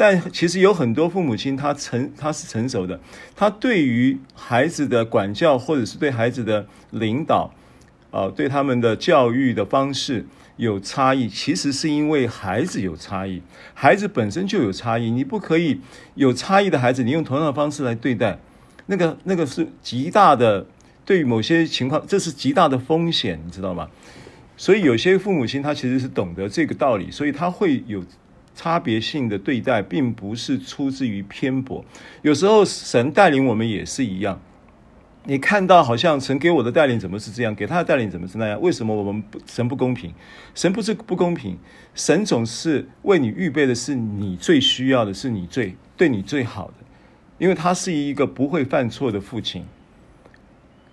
[0.03, 2.99] 但其实有很多父母亲，他成他是成熟的，
[3.37, 7.53] 他对于孩子的管教或者是对孩子的领导，
[8.11, 10.25] 啊、对他们的教育的方式
[10.57, 13.43] 有差异，其实是因为孩子有差异，
[13.75, 15.83] 孩子本身就有差异，你不可以
[16.15, 18.39] 有差异的孩子，你用同样的方式来对待，
[18.87, 20.67] 那个那个是极大的，
[21.05, 23.91] 对于某些情况，这是极大的风险，你知道吗？
[24.57, 28.03] 所以有些父母亲他其实是懂得这个道理，所以他会有。
[28.61, 31.83] 差别性的对待，并不是出自于偏颇。
[32.21, 34.39] 有时候神带领我们也是一样。
[35.25, 38.61] 你看到好像神给我的带领怎么是这样，给他的带领怎么是那样？
[38.61, 40.13] 为什么我们不神不公平？
[40.55, 41.57] 神不是不公平，
[41.95, 46.75] 神总是为你预备的是你最需要的，是你最对你最好的，
[47.39, 49.65] 因为他是一个不会犯错的父亲，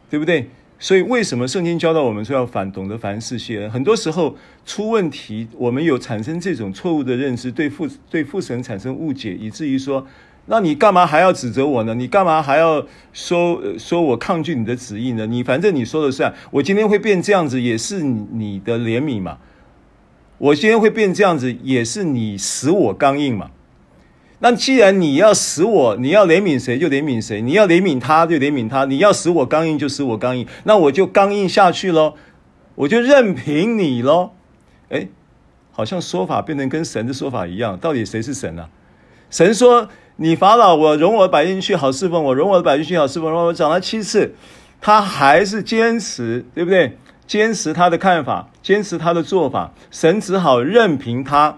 [0.10, 0.50] 对不对？
[0.80, 3.72] 所以，为什么圣经教导我们说要反懂得凡事谢恩？
[3.72, 10.06] 很多时候出问题，我们有产生这种错误的认知，对父对父神产生误解，以至于说，
[10.46, 11.96] 那你干嘛还要指责我呢？
[11.96, 15.26] 你干嘛还要说说我抗拒你的旨意呢？
[15.26, 19.40] 你反正你说了算，我今天会变这样子，也是你的怜悯嘛。
[20.38, 23.50] 我今天会变这样子，也是你使我刚硬嘛。
[24.40, 32.14] 那既然你要使我，你要怜悯谁就怜悯谁，你要怜悯他就怜悯他，你要使我刚硬就使我刚硬，那我就刚硬下去喽，
[32.76, 34.32] 我就任凭你喽。
[34.90, 35.10] 诶，
[35.72, 38.70] 好像说法变成跟神的说法一样，到底谁是神啊？
[39.30, 44.34] 神说：“你法老，我容我的百姓去好侍奉我，容我的百姓去好侍奉我。”我讲了七次，
[44.80, 46.98] 他还是坚持，对不对？
[47.26, 51.58] 坚持他的看法，坚持他的做法，神只好任凭他。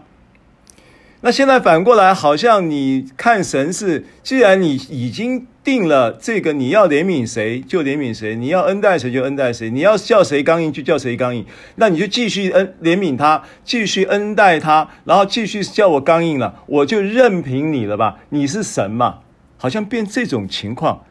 [1.21, 18.19] 那现在反过来，好像你看神是，既然你已经定了这个，你要怜悯谁就怜悯谁，你要恩待谁就恩待谁，你要叫谁刚硬就叫谁刚硬，那你就继续恩怜悯他，继续恩待他，然后继续叫我刚硬了，我就任凭你了吧？
[18.29, 19.19] 你是神嘛？
[19.57, 21.03] 好像变这种情况，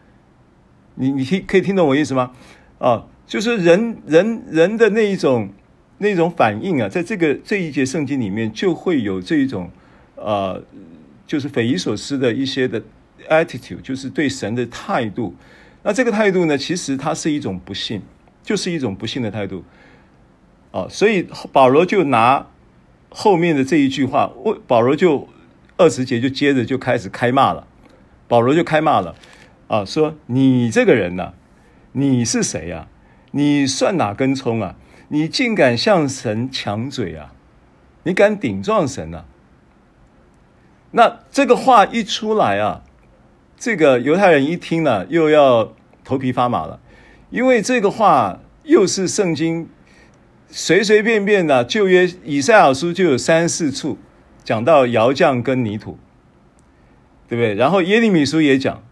[0.94, 2.30] 你你听可以听懂我意思吗？
[2.78, 5.50] 啊，就是人人人的那一种
[5.98, 9.70] 那种反应啊，在这个这一节圣经里面就会有这一种。
[10.20, 10.62] 呃，
[11.26, 12.82] 就是匪夷所思的一些的
[13.28, 15.34] attitude，就是对神的态度。
[15.82, 18.02] 那这个态度呢，其实它是一种不信，
[18.42, 19.64] 就是一种不信的态度。
[20.70, 22.46] 哦，所以保罗就拿
[23.08, 24.30] 后面的这一句话，
[24.66, 25.28] 保罗就
[25.76, 27.66] 二十节就接着就开始开骂了。
[28.26, 29.14] 保罗就开骂了，
[29.68, 31.32] 啊，说你这个人呐、
[31.92, 32.88] 你是谁呀？
[33.30, 34.76] 你算哪根葱啊？
[35.08, 37.32] 你竟敢向神抢嘴啊？
[38.02, 39.24] 你敢顶撞神啊？
[40.90, 42.82] 那这个话一出来啊，
[43.58, 46.80] 这个犹太人一听呢，又要头皮发麻了，
[47.30, 49.68] 因为这个话又是圣经
[50.48, 53.98] 随随便便的旧约以赛亚书就有三四处
[54.42, 55.98] 讲到窑匠跟泥土，
[57.28, 57.54] 对不对？
[57.54, 58.82] 然后耶利米书也讲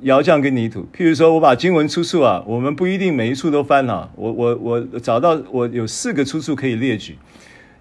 [0.00, 0.88] 窑匠跟泥土。
[0.92, 7.16] 譬如说，我把经文出处啊，我们不一定每一处都翻啊，我我我找到我有四个出处可以列举。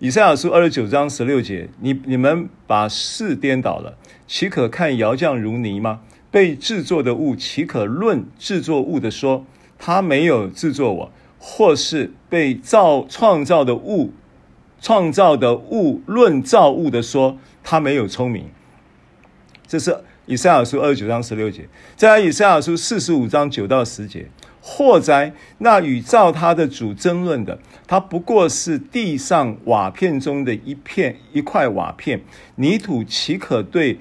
[0.01, 3.95] 以赛亚书二十九章十六节，你你们把事颠倒了，
[4.25, 6.01] 岂可看窑匠如泥吗？
[6.31, 9.45] 被制作的物，岂可论制作物的说，
[9.77, 14.11] 他没有制作我，或是被造创造的物，
[14.81, 18.49] 创造的物论造物的说，他没有聪明。
[19.67, 19.95] 这是
[20.25, 21.69] 以赛亚书二十九章十六节。
[21.95, 24.31] 再来以赛亚书四十五章九到十节。
[24.61, 27.57] 祸哉，那与造他的主争论的，
[27.87, 32.21] 他不过是地上瓦片中的一片一块瓦片，
[32.55, 33.97] 泥土岂可对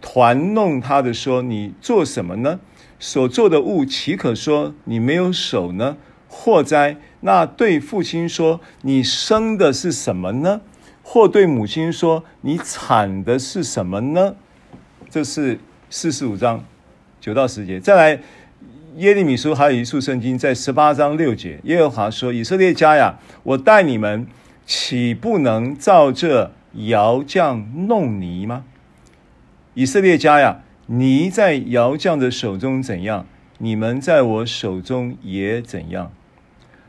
[0.00, 2.58] 团弄他的说：“你做什么呢？”
[2.98, 5.98] 所做的物，岂可说你没有手呢？
[6.26, 10.62] 祸哉，那对父亲说：“你生的是什么呢？”
[11.02, 14.34] 或对母亲说：“你产的是什么呢？”
[15.10, 16.64] 这是四十五章
[17.20, 17.78] 九到十节。
[17.80, 18.20] 再来，
[18.98, 24.26] 耶利米书还有一处圣经，在十八章六节，耶和华说：“以色列家呀，我待你们，
[24.66, 28.64] 岂不能照这窑匠弄泥吗？
[29.74, 33.24] 以色列家呀，泥在窑匠的手中怎样，
[33.58, 36.10] 你们在我手中也怎样。”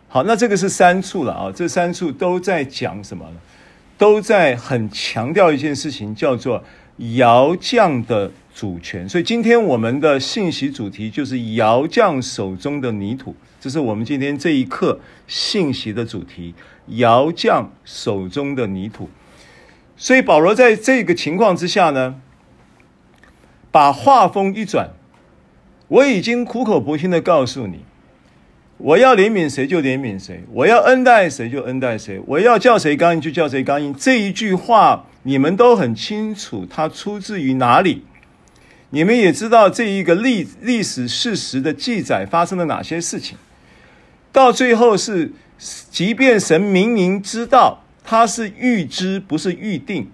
[0.09, 3.35] 好，那这个是三处了啊，这三处都在讲什么呢？
[3.99, 6.63] 都在很强调一件事情，叫做
[7.15, 9.07] 窑匠的主权。
[9.07, 16.53] 所以今天我们的信息主题就是窑匠手中的泥土，这是我们今天这一课信息的主题：
[16.87, 19.09] 窑匠手中的泥土。
[19.95, 22.15] 所以保罗在这个情况之下呢，
[23.71, 24.91] 把话锋一转，
[25.87, 27.79] 我已经苦口婆心的告诉你。
[28.77, 33.93] 我要怜悯谁就怜悯谁，我要恩待谁就恩待谁，我要叫谁刚硬就叫谁刚硬。
[33.93, 38.03] 这一句话你们都很清楚，它出自于哪里？
[38.91, 43.37] 你们也知道这一个历历史事实的记载发生了哪些事情。
[44.31, 50.09] 到最后是，即便神明明知道他是预知，不是预定，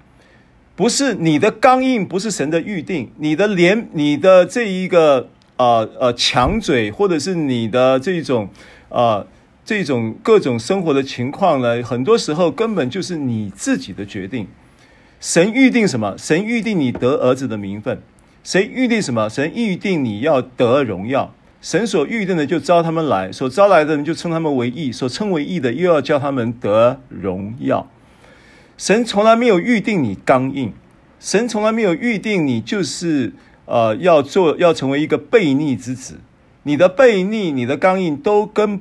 [0.76, 5.30] 不是你的刚硬，不是神的预定，你的连，你的这一个。
[5.58, 8.50] 呃呃，强嘴或者是你的这种，
[8.90, 9.26] 呃，
[9.64, 14.46] 这种各种生活的情况呢，很多时候根本就是你自己的决定。
[15.26, 16.16] 神预定什么？
[16.20, 18.00] 神预定你得儿子的名分。
[18.44, 19.28] 谁预定什么？
[19.28, 21.34] 神预定你要得荣耀。
[21.62, 27.90] 神所预定的就招他们来，所招来的人就称他们为义，所称为义的又要叫他们得荣耀。
[28.78, 30.72] 神从来没有预定你刚硬，
[31.20, 33.34] 神从来没有预定你就是。
[33.68, 36.20] 呃，要做要成为一个悖逆之子，
[36.62, 38.80] 你的悖逆、你的刚硬都跟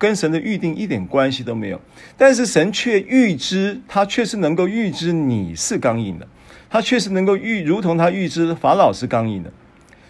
[0.00, 1.80] 跟神的预定一点关系都没有。
[2.16, 6.26] 但是神却预知，他确实能够预知你是刚硬的，
[6.68, 9.52] 他确实能够预，如同他预知法老是刚硬的，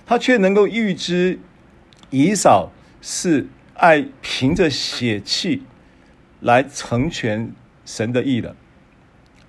[0.07, 1.39] 他却能够预知
[2.11, 2.71] 以扫
[3.03, 5.65] 是爱凭着血气
[6.41, 7.53] 来成全
[7.85, 8.55] 神的意的，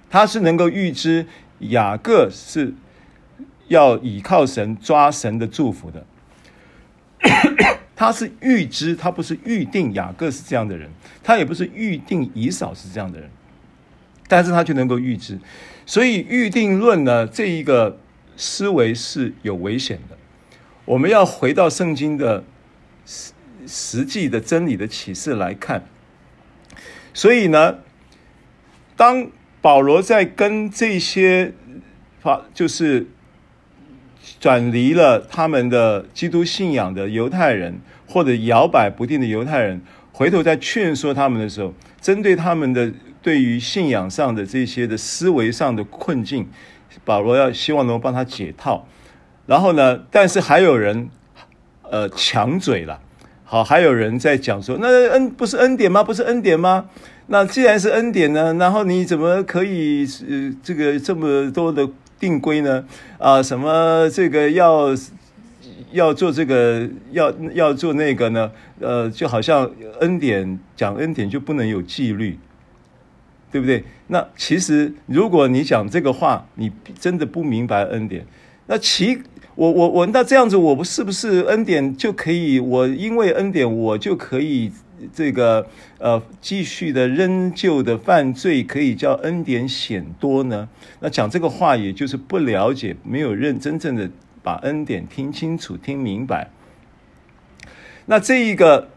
[0.09, 1.27] 他是能够预知
[1.59, 2.73] 雅各是。
[3.67, 6.05] 要倚靠神，抓神的祝福的，
[8.01, 10.89] 他是预知，他不是预定雅各是这样的人，
[11.21, 13.29] 他也不是预定以扫是这样的人，
[14.27, 15.37] 但是他却能够预知，
[15.85, 17.99] 所以预定论呢，这一个
[18.35, 20.17] 思维是有危险的。
[20.83, 22.43] 我们要回到圣经的
[23.05, 23.33] 实
[23.67, 25.85] 实际的真理的启示来看，
[27.13, 27.75] 所以呢，
[28.97, 29.29] 当
[29.61, 31.53] 保罗在跟这些
[32.19, 33.05] 法就是。
[34.39, 39.79] 转离了他们的基督信仰的犹太人，或者摇摆不定的犹太人，
[40.11, 42.91] 回头再劝说他们的时候，针对他们的
[43.21, 46.47] 对于信仰上的这些的思维上的困境，
[47.05, 48.87] 保罗要希望能够帮他解套。
[49.45, 51.09] 然后呢，但是还有人，
[51.83, 52.99] 呃，抢嘴了。
[53.43, 56.03] 好，还有人在讲说，那恩不是恩典吗？
[56.03, 56.85] 不是恩典吗？
[57.27, 61.87] 那既然是恩典呢，然后你怎么可以呃这个这么多的？
[62.21, 62.85] 定规呢？
[63.17, 64.95] 啊，什么这个要
[65.91, 68.51] 要做这个要要做那个呢？
[68.79, 69.69] 呃，就好像
[69.99, 72.37] 恩典讲恩典就不能有纪律，
[73.51, 73.83] 对不对？
[74.07, 78.25] 那其实如果你讲这个话，你真的不明白恩典。
[78.67, 79.19] 那其
[79.55, 82.59] 我我我那这样子，我不是不是恩典就可以？
[82.59, 84.71] 我因为恩典，我就可以。
[85.13, 85.67] 这个
[85.99, 90.67] 呃，继续的仍旧的犯罪，可以叫恩典显多呢？
[90.99, 94.09] 那讲这个话，也就是不了解，没有认真正的
[94.43, 96.49] 把恩典听清楚、听明白。
[98.05, 98.89] 那这一个、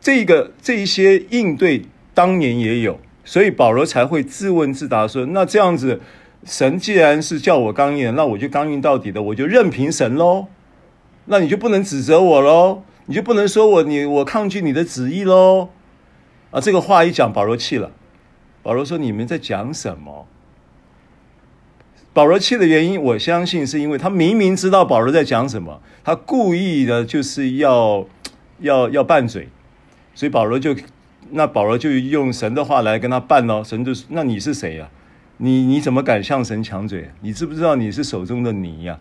[0.00, 1.82] 这一个、这一些应对，
[2.14, 6.00] 当年也有，所以保罗才会自问自答说：那这样子，
[6.44, 10.46] 神既然是叫我刚硬，那我就刚硬到底的，我就任凭神喽。
[11.26, 12.82] 那你就不能指责我喽。
[13.06, 15.70] 你就不能说我你我抗拒你的旨意喽？
[16.50, 17.90] 啊，这个话一讲，保罗气了。
[18.62, 20.26] 保罗说：“你们在讲什么？”
[22.14, 28.06] 保罗气的原因，我相信是因为他明明知道保罗在讲什么，他故意的就是要
[28.60, 29.48] 要要拌嘴，
[30.14, 30.76] 所以保罗就
[31.30, 33.64] 那保罗就用神的话来跟他拌喽。
[33.64, 34.88] 神就说：“那你是谁呀？
[35.38, 37.10] 你你怎么敢向神抢嘴？
[37.22, 39.00] 你知不知道你是手中的泥呀？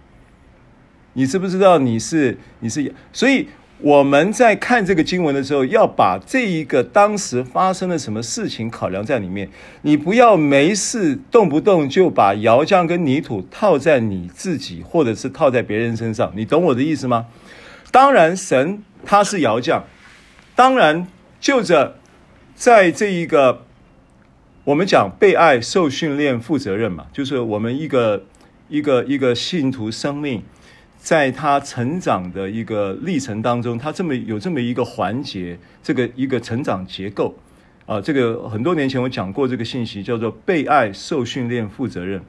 [1.14, 3.48] 你知不知道你是你是所以？”
[3.84, 9.50] 我们在看这个经文的时候，要把这一个当时发生了什么事情考量在里面。
[9.82, 16.32] 你不要没事动不动就把窑匠跟泥土套在你自己，或者是套在别人身上。
[16.36, 17.26] 你懂我的意思吗？
[17.92, 19.84] 当然神他是窑匠，
[20.56, 21.08] 当然
[21.40, 21.98] 就着
[22.54, 23.64] 在这一个
[24.64, 28.26] 我们讲被爱、受训练、负责任嘛，就是我们一个
[28.70, 30.44] 一个一个信徒生命。
[31.02, 37.36] 在他成长的一个历程当中，他这么有这么一个环节，这个一个成长结构
[37.88, 42.22] 啊，这个很多年前我讲过这个信息，叫做被爱、受训练、负责任。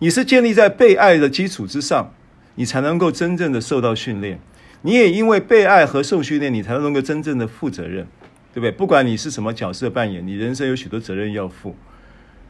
[0.00, 2.12] 你是建立在被爱的基础之上，
[2.56, 4.38] 你才能够真正的受到训练。
[4.82, 8.06] 你也因为被爱和受训练，你才能够真正的负责任，
[8.52, 8.70] 对不对？
[8.70, 11.74] 不管你是什么角色扮演，你人生有许多责任要负。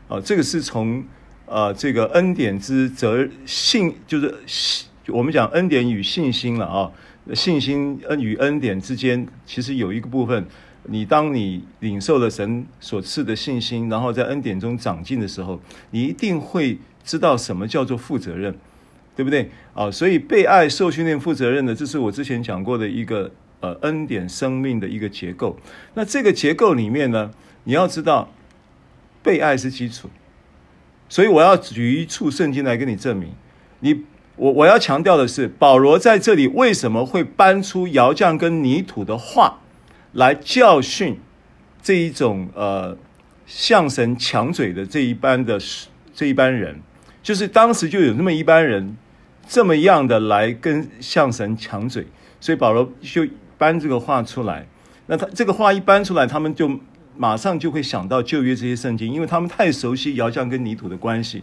[0.08, 1.04] 啊，这个是从
[1.48, 4.34] 呃这个恩典之责信，就是。
[5.10, 6.92] 我们讲恩典与信心了啊，
[7.32, 10.44] 信心恩与恩典之间，其实有一个部分，
[10.82, 15.58] 你当你领受了神所赐的信心，然后在恩典中长进的时候，
[15.92, 18.54] 你一定会知道什么叫做负责任，
[19.16, 19.90] 对不对啊？
[19.90, 23.30] 所以被爱、受训练、负责任的，这是我之前讲过的一个
[23.60, 25.58] 呃恩典生命的一个结构。
[25.94, 27.30] 那这个结构里面呢，
[27.64, 28.30] 你要知道，
[29.22, 30.10] 被爱是基础，
[31.08, 33.32] 所以我要举一处圣经来跟你证明
[33.80, 34.04] 你。
[34.40, 39.58] 我我要强调的是，保罗在这里为什么会搬出窑匠跟泥土的话
[40.12, 41.18] 来教训
[41.82, 42.96] 这一种呃
[43.46, 45.58] 向神抢嘴的这一班的
[46.14, 46.80] 这一班人，
[47.20, 48.96] 就是当时就有那么一班人
[49.48, 52.06] 这么样的来跟向神抢嘴，
[52.40, 54.68] 所以保罗就搬这个话出来。
[55.08, 56.78] 那他这个话一搬出来，他们就
[57.18, 61.42] 马上就会想到旧约这些圣经，因为他们太熟悉窑匠跟泥土的关系。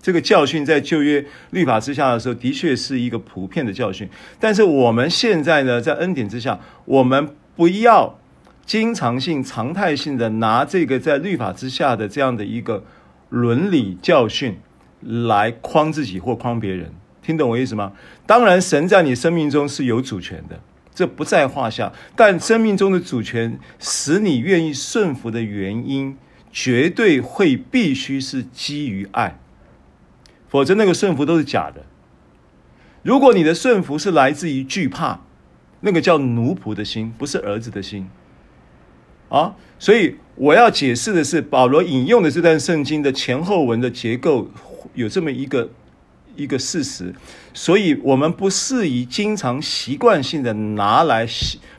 [0.00, 4.08] 这个教训在旧约律法之下的时候，的确是一个普遍的教训。
[4.38, 8.18] 但是我们现在呢，在恩典之下，我们不要
[8.64, 12.84] 经常性、常态性的拿这个在律法之下的这样的一个
[13.28, 14.56] 伦理教训
[15.02, 16.90] 来框自己或框别人。
[17.20, 17.92] 听懂我意思吗？
[18.26, 20.58] 当然，神在你生命中是有主权的，
[21.00, 21.90] 这不在话下。
[22.14, 26.18] 但生命中的主权使你愿意顺服的原因，
[26.52, 29.38] 绝对会必须是基于爱。
[30.46, 31.86] 否则，那个顺服都是假的。
[33.02, 35.20] 如果你的顺服是来自于惧怕，
[35.80, 38.10] 那个叫奴仆的心，不是儿子的心。
[39.30, 44.50] 啊，所以我要解释的是，保罗引用的这段圣经的前后文的结构
[44.92, 45.70] 有这么一个
[46.36, 47.14] 一个事实，
[47.52, 51.26] 所以我们不适宜经常习惯性的拿来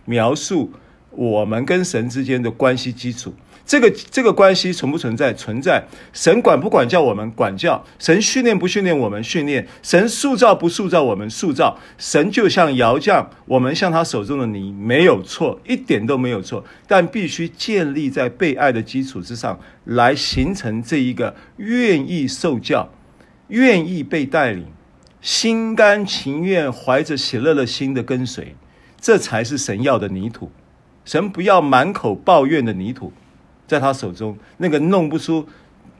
[0.05, 0.71] 描述
[1.11, 3.33] 我们跟神之间的关系基础。
[3.63, 5.33] 这个这个关系存不存在？
[5.33, 5.81] 存在。
[6.11, 7.31] 神管不管教我们？
[7.31, 7.81] 管教。
[7.99, 9.23] 神训练不训练我们？
[9.23, 9.65] 训练。
[9.81, 11.29] 神塑造不塑造我们？
[11.29, 11.79] 塑造。
[11.97, 16.65] 神就像窑匠，我们像他手中的泥，没有错，一点都没有错。
[16.85, 22.89] 但必须建立在被爱的基础之上，来形成这一个愿意受教、
[23.51, 24.65] 愿意被带领、
[25.21, 28.55] 心甘情愿、怀着喜乐的心的跟随，
[28.99, 30.49] 这才是神要的泥土。
[31.03, 33.11] 神不要满口抱怨的泥土。
[33.67, 35.47] 在他手中，那个弄不出、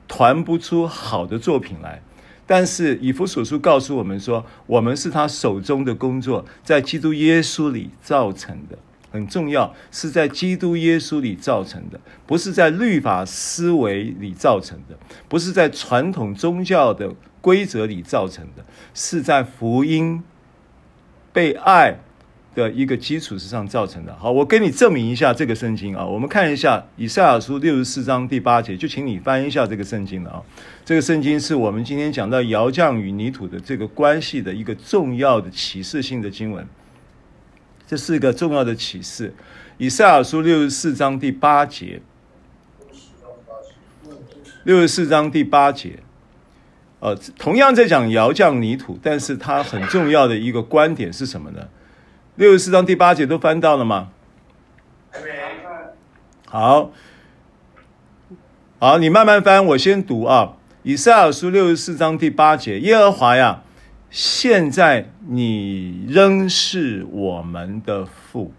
[0.06, 2.02] 团不出好的作品来。
[2.46, 8.76] 但是以弗所书告诉我们说，我们是他手中的工作，在基督耶稣里造成的。
[9.12, 14.98] 很重要，是在基督耶稣里造成的，不是在律法思维里造成的，
[15.28, 20.22] 不是在传统宗教的规则里造成的，是在福音
[21.32, 21.98] 被爱
[22.54, 24.14] 的一个基础之上造成的。
[24.18, 26.04] 好，我给你证明一下这个圣经啊。
[26.04, 30.42] 我们看一下以赛亚书六十四章第八节，就请你翻一下这个圣经了啊。
[30.84, 36.66] 这个圣经是我们今天讲到窑匠与泥土的这个关系的一个重要的启示性的经文。
[37.92, 39.34] 这是一个重要的启示。
[39.76, 42.00] 以赛亚书六十四章第八节，
[44.64, 45.98] 六十四章第八节，
[47.00, 51.68] 呃，同样在讲窑匠泥土，但是它很重要的一个观点是什么呢？
[52.36, 54.08] 六十四章第八节都翻到了吗？
[56.46, 56.92] 好，
[58.78, 60.54] 好，你慢慢翻，我先读啊。
[60.82, 63.62] 以赛亚书六十四章第八节，耶和华呀，
[64.12, 68.52] 现在你仍是我们的父，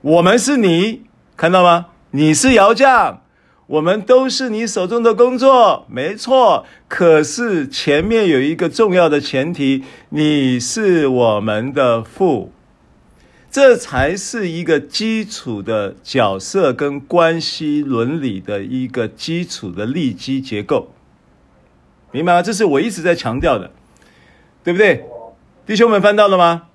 [0.00, 1.04] 我们是你，
[1.36, 1.86] 看到吗？
[2.10, 3.22] 你是窑匠。
[3.68, 6.66] 我们都是你手中的工作，没错。
[6.88, 12.52] 可是前面有一个重要的前提，你是我们的父，
[13.52, 20.92] 这才是一个基础的角色跟关系伦理的一个基础的立基结构，
[22.10, 22.42] 明白吗？
[22.42, 23.70] 这是我一直在强调的，
[24.64, 25.04] 对不对？
[25.64, 26.68] 弟兄们翻到了吗？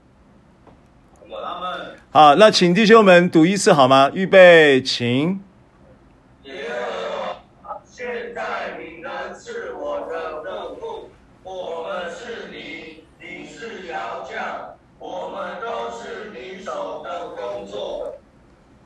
[2.12, 4.10] 好，那请弟兄们读一次好吗？
[4.14, 5.42] 预备，请。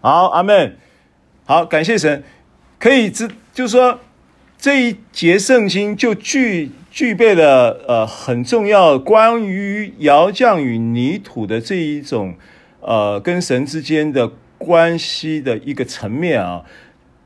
[0.02, 0.78] 好，阿门。
[1.46, 2.24] 好，感谢神，
[2.80, 4.00] 可以知，就是说
[4.58, 12.36] 这一节圣经就聚具备了呃很重要关于窑匠与泥土的这一种
[12.82, 16.66] 呃跟神之间的关系的一个层面啊，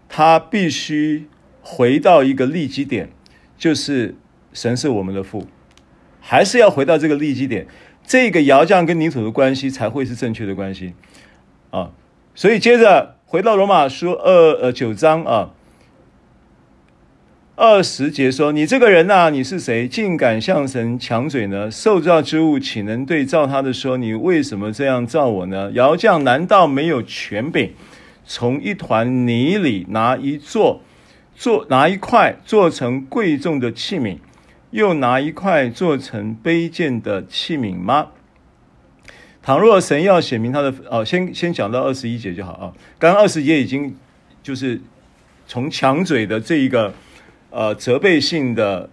[0.07, 1.27] 他必须
[1.61, 3.09] 回到一个立基点，
[3.57, 4.15] 就是
[4.53, 5.47] 神是我们的父，
[6.21, 7.65] 还是要回到这个立基点。
[8.05, 10.93] 这个窑匠跟泥土的关系才会是正确的关系
[11.71, 11.89] 啊，
[12.35, 15.53] 所以接着回到罗马书二呃九章啊
[17.57, 19.87] 二十节说：“你这个人呐、你是谁？
[19.87, 21.71] 竟敢向神抢嘴呢？
[21.71, 25.71] 受造之物岂能对照他的说：你为什么这样造我呢？
[25.71, 27.71] 窑匠难道没有权柄，
[28.25, 30.81] 从一团泥里拿一座
[31.33, 34.17] 做拿一块做成贵重的器皿？”
[34.71, 38.07] 又拿一块做成卑贱的器皿吗？
[39.41, 42.73] 倘若神要显明他的，哦，先先讲到二十一节就好啊。
[42.99, 43.95] 刚刚二十节已经
[44.43, 44.81] 就是
[45.47, 46.93] 从抢嘴的这一个
[47.55, 48.89] 呃责备性的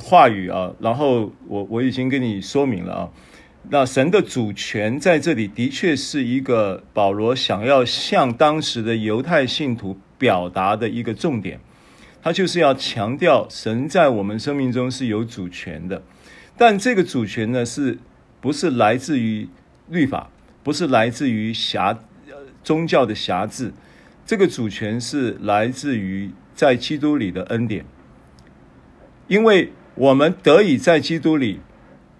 [0.00, 3.10] 话语啊，然后我我已经跟你说明了啊。
[3.68, 11.60] 那神的主权在这里的确是一个保罗想要向当时的犹太信徒表达的一个重点。
[12.22, 16.02] 他就是要强调神在我们生命中是有主权的，
[16.56, 17.98] 但这个主权呢，是
[18.40, 19.46] 不是来自于
[19.90, 20.30] 律法，
[20.64, 21.98] 不是来自于辖
[22.64, 23.72] 宗教的辖制？
[24.24, 27.84] 这个主权是来自于在基督里的恩典，
[29.28, 31.60] 因为我们得以在基督里，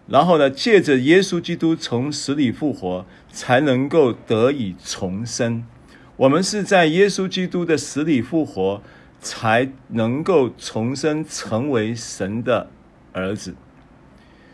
[0.07, 5.64] 然后呢，借着耶稣基督从死里复活，才能够得以重生。
[6.16, 8.80] 我们是在耶稣基督的死里复活。
[9.18, 12.68] 才能够重生成为神的
[13.12, 13.57] 儿子，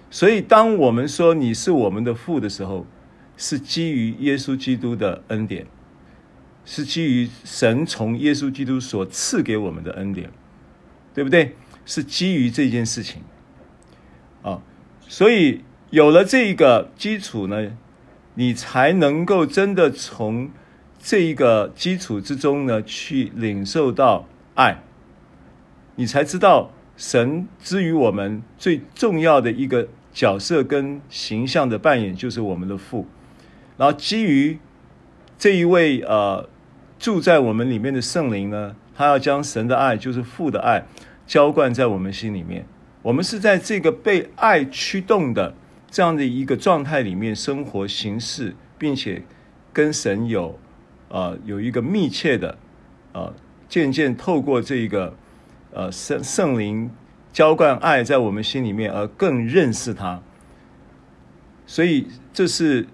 [0.09, 2.87] 所以当我们说你是我们的父的时候，
[3.37, 5.67] 是基于耶稣基督的恩典，
[6.65, 10.31] 是基于神从耶稣基督所赐给我们的恩典，
[11.15, 11.57] 对不对？
[11.85, 13.23] 是基于这件事情
[14.43, 14.63] 啊，
[15.09, 17.77] 所以有了这一个基础呢，
[18.35, 20.51] 你才能够真的从
[20.99, 24.29] 这一个基础之中呢，去领受到。
[24.55, 24.83] 爱，
[25.97, 33.07] 你才知道神之于我们最重要的一个角色跟形象的扮演，就是我们的父。
[33.79, 34.59] 然后基于
[35.39, 36.47] 这一位呃
[37.03, 40.85] 住在我们里面的圣灵呢，他要将神的爱，就是父的爱，
[41.27, 42.65] 浇灌在我们心里面。
[43.03, 45.53] 我们是在这个被爱驱动的
[45.91, 49.25] 这样的一个状态里面生活行事，并且
[49.73, 50.57] 跟神有
[51.09, 52.57] 呃有一个密切的
[53.13, 53.35] 呃。
[53.69, 55.17] 渐渐透过这个，
[55.73, 56.91] 呃圣圣灵
[57.33, 60.21] 浇灌爱在我们心里面，而更认识他。
[61.67, 62.87] 所以这是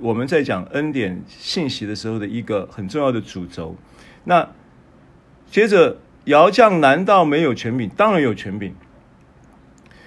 [0.00, 3.76] 我们在讲恩典信息的时候的一个很重要的主轴。
[4.24, 4.48] 那
[5.50, 7.88] 接着，窑匠难道没有权柄？
[7.96, 8.74] 当然有权柄。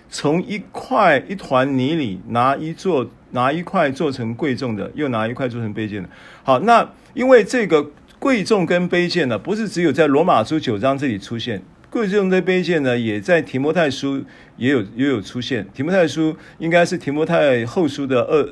[0.10, 6.10] 从一块一团泥里拿一座拿一块做成贵重的，又拿一块做成卑贱的。
[6.44, 7.92] 好，那因为这个。
[8.20, 14.24] 贵重跟卑贱呢，不是只有在罗马书九章这里出现，贵重跟卑贱呢，也在提摩太书
[14.58, 15.68] 也有也有出现。
[15.72, 18.50] 提摩太书应该是提摩太后书的二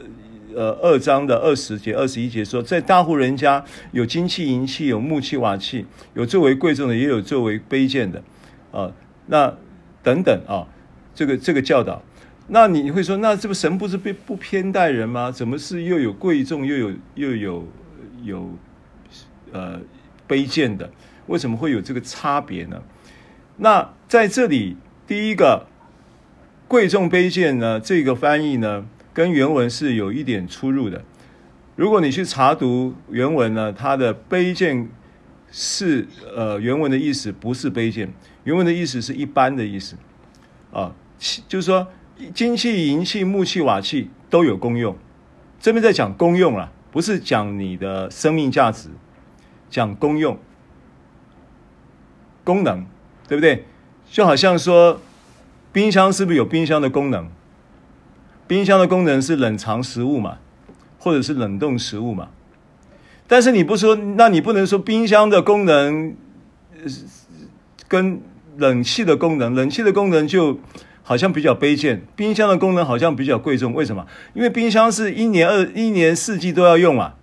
[0.56, 8.24] 呃二章的二十节二十一节说，在大户人家有金器银器，有木器瓦器，有作为贵重的，也有作为卑贱的，
[8.72, 8.91] 啊，
[9.28, 9.53] 那
[10.01, 10.66] 等等啊，
[11.14, 12.01] 这个这个教导，
[12.47, 15.30] 那你会说，那这个神不是不不偏待人吗？
[15.30, 17.68] 怎么是又有贵重又有又有
[18.24, 18.49] 有？
[19.53, 19.80] 呃，
[20.28, 20.89] 卑贱的，
[21.28, 22.82] 为什么会有这个差别呢？
[23.56, 24.76] 那在这里，
[25.08, 25.68] 第一个
[26.68, 28.86] 贵重卑贱呢，这个翻译呢，
[29.16, 31.01] 跟原文是有一点出入的。
[31.76, 34.88] 如果你去查读原文呢，它的卑贱
[35.49, 38.13] 是呃原文的意思不是卑贱，
[38.43, 39.95] 原文的意思是一般的意思
[40.72, 40.93] 啊，
[41.47, 41.88] 就是说
[42.34, 44.95] 金器、银器、木器、瓦器都有功用。
[45.59, 48.89] 这边在讲功用了，不是讲你的生命价值。
[49.68, 50.38] 讲功用、
[52.43, 52.86] 功能，
[53.28, 53.66] 对不对？
[54.09, 55.01] 就好像说，
[55.74, 57.28] 冰箱是不是有冰箱的功能？
[58.48, 60.38] 冰箱的功能是冷藏食物嘛，
[61.00, 62.30] 或者是冷冻食物嘛？
[63.28, 66.16] 但是你不说，那你不能说冰箱的功能
[67.88, 68.22] 跟
[68.58, 70.60] 冷气的功能，冷气的功能就
[71.02, 73.74] 好像比较卑贱，冰箱的功能好像比较贵重。
[73.74, 74.06] 为什么？
[74.34, 77.16] 因为冰箱是一年二一年四季都要用啊。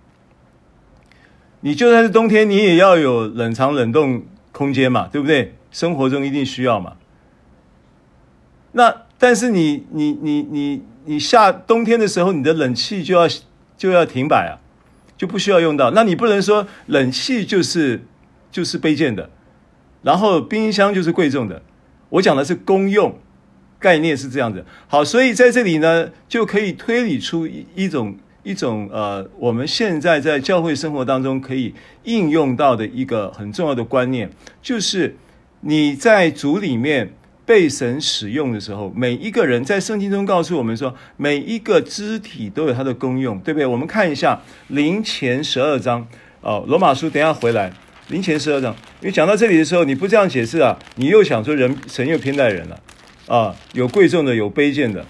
[1.61, 5.55] 你就算是冬天，你也要有冷藏冷冻空间嘛，对不对？
[5.71, 6.97] 生活中一定需要嘛。
[8.73, 13.27] 那但是你你你你你夏冬天的时候，你的冷气就要
[13.77, 14.59] 就要停摆啊，
[15.17, 15.91] 就不需要用到。
[15.91, 18.05] 那你不能说冷气就是
[18.51, 19.29] 就是卑贱的，
[20.01, 21.61] 然后冰箱就是贵重的。
[22.09, 23.19] 我讲的是公用
[23.79, 24.65] 概念是这样子。
[24.87, 31.73] 好，所以在这里呢，就可以推理出一一种一种呃，我们现在在教会生活当中可以
[32.03, 34.29] 应用到的一个很重要的观念，
[34.61, 35.17] 就是
[35.61, 37.13] 你在主里面。
[37.45, 43.65] 被神使用的时候，每一个人在圣经中告诉我们说，每一个肢体都有它的功用，对不对？
[43.65, 46.07] 我们看一下林前十二章
[46.39, 47.73] 哦，罗马书，等一下回来
[48.07, 52.79] 林前十二章，因为讲到这里的时候，你不这样解释啊，你又想说人神又偏待人了
[53.27, 55.05] 啊，有贵重的，有卑贱的，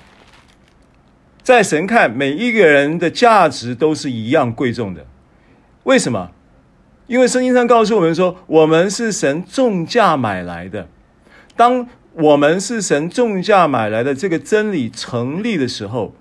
[1.44, 5.06] 在神看每一个人的价值都是一样贵重的，
[5.84, 6.32] 为什么？
[7.06, 10.88] 因为圣经上告诉我们说，我们是神重价买来的，
[11.56, 11.88] 当。
[12.14, 16.14] 我们是神重价买来的，这个真理成立的时候，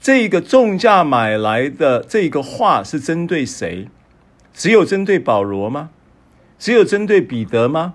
[0.00, 3.88] 这个重价买来的这个话是针对谁？
[4.52, 5.90] 只有针对保罗吗？
[6.58, 7.94] 只有针对彼得吗？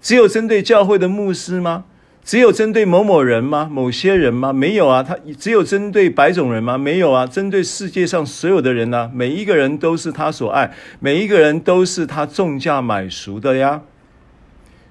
[0.00, 1.84] 只有针对教会的牧师吗？
[2.24, 3.68] 只有针对某某人吗？
[3.70, 4.52] 某些人吗？
[4.52, 6.78] 没有啊，他只有针对白种人吗？
[6.78, 9.10] 没有啊，针对世界上所有的人呢、啊？
[9.14, 13.82] 每一个人都是他所爱，每一个人都是他重价买赎的呀。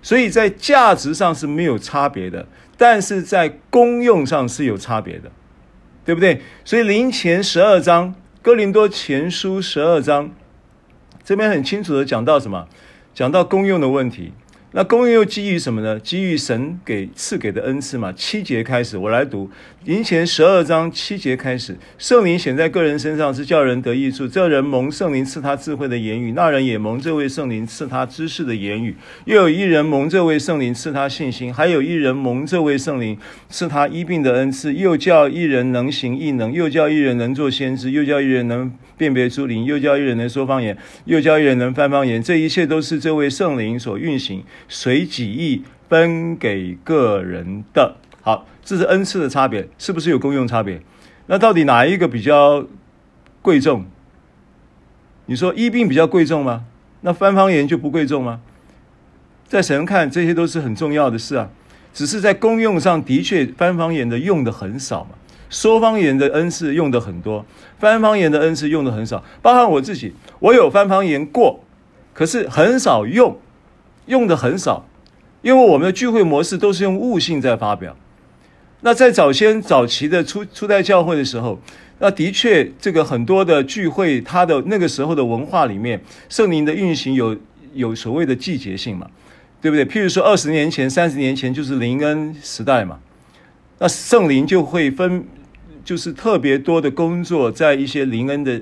[0.01, 2.47] 所以在价值上是没有差别的，
[2.77, 5.31] 但是在功用上是有差别的，
[6.05, 6.41] 对不对？
[6.63, 10.31] 所以林前十二章，哥林多前书十二章，
[11.23, 12.67] 这边很清楚的讲到什么？
[13.13, 14.31] 讲到功用的问题。
[14.71, 15.99] 那功用又基于什么呢？
[15.99, 18.13] 基于神给赐给的恩赐嘛。
[18.13, 19.49] 七节开始，我来读
[19.85, 21.75] 林前十二章七节开始。
[21.97, 24.27] 圣灵显在个人身上，是叫人得益处。
[24.27, 28.95] 这人蒙圣灵赐他智慧的言语，那人也蒙这位圣灵赐他知识的言语。
[29.25, 33.17] 又有一人蒙这位圣灵赐他信心，还有一人蒙这位圣灵
[33.49, 34.71] 赐他医病的恩赐。
[34.75, 42.21] 又叫一人能行异能，又叫一人能做先知，又叫一人能辨别诸灵，又叫一人能说方言，又叫一人能翻方言。
[42.21, 44.43] 这一切都是这位圣灵所运行。
[44.69, 47.97] 随己意分给个人的。
[48.21, 50.81] 好，这是恩赐的差别，是不是有功用差别？
[51.25, 52.65] 那到底哪一个比较
[53.41, 53.85] 贵重？
[55.25, 56.63] 你说医病比较贵重吗？
[57.01, 58.41] 那翻方言就不贵重吗？
[59.47, 61.49] 在神看，这些都是很重要的事啊。
[61.93, 65.11] 只是在功用上的确翻方言的用的很少嘛，
[65.49, 67.45] 说方言的恩赐用的很多，
[67.79, 69.23] 翻方言的恩赐用的很少。
[69.41, 71.63] 包含我自己，我有翻方言过，
[72.13, 73.39] 可是很少用。
[74.09, 74.85] 用的很少，
[75.41, 77.95] 因为我们的聚会模式都是用悟性在发表。
[78.81, 81.59] 那在早先早期的初初代教会的时候，
[81.99, 87.37] 那的确这个很多的聚会，它的那个时候的文化里面，圣灵的运行有
[87.73, 89.07] 有所谓的季节性嘛，
[89.61, 89.85] 对不对？
[89.85, 92.99] 譬如说二十年前、三十年前就是灵恩时代嘛，
[93.77, 95.25] 那圣灵就会分，
[95.83, 98.61] 就是特别多的工作在一些灵恩的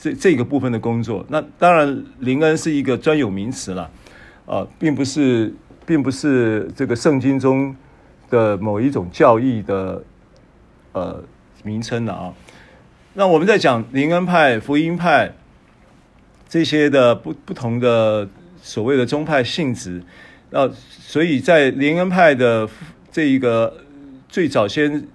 [0.00, 1.24] 这这个部分的工作。
[1.28, 3.90] 那当然，灵恩是一个专有名词了。
[4.46, 5.52] 啊，并不是，
[5.84, 7.74] 并不是这个圣经中
[8.30, 10.02] 的某一种教义的
[10.92, 11.22] 呃
[11.64, 12.34] 名称了啊。
[13.14, 15.34] 那我们在讲灵恩派、福音派
[16.48, 18.28] 这些的不不同的
[18.62, 20.02] 所谓的宗派性质，
[20.50, 22.68] 那所以在灵恩派的
[23.10, 23.78] 这一个
[24.28, 25.08] 最早先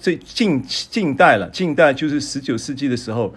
[0.00, 3.34] 最近近代了，近代就是十九世纪的时候，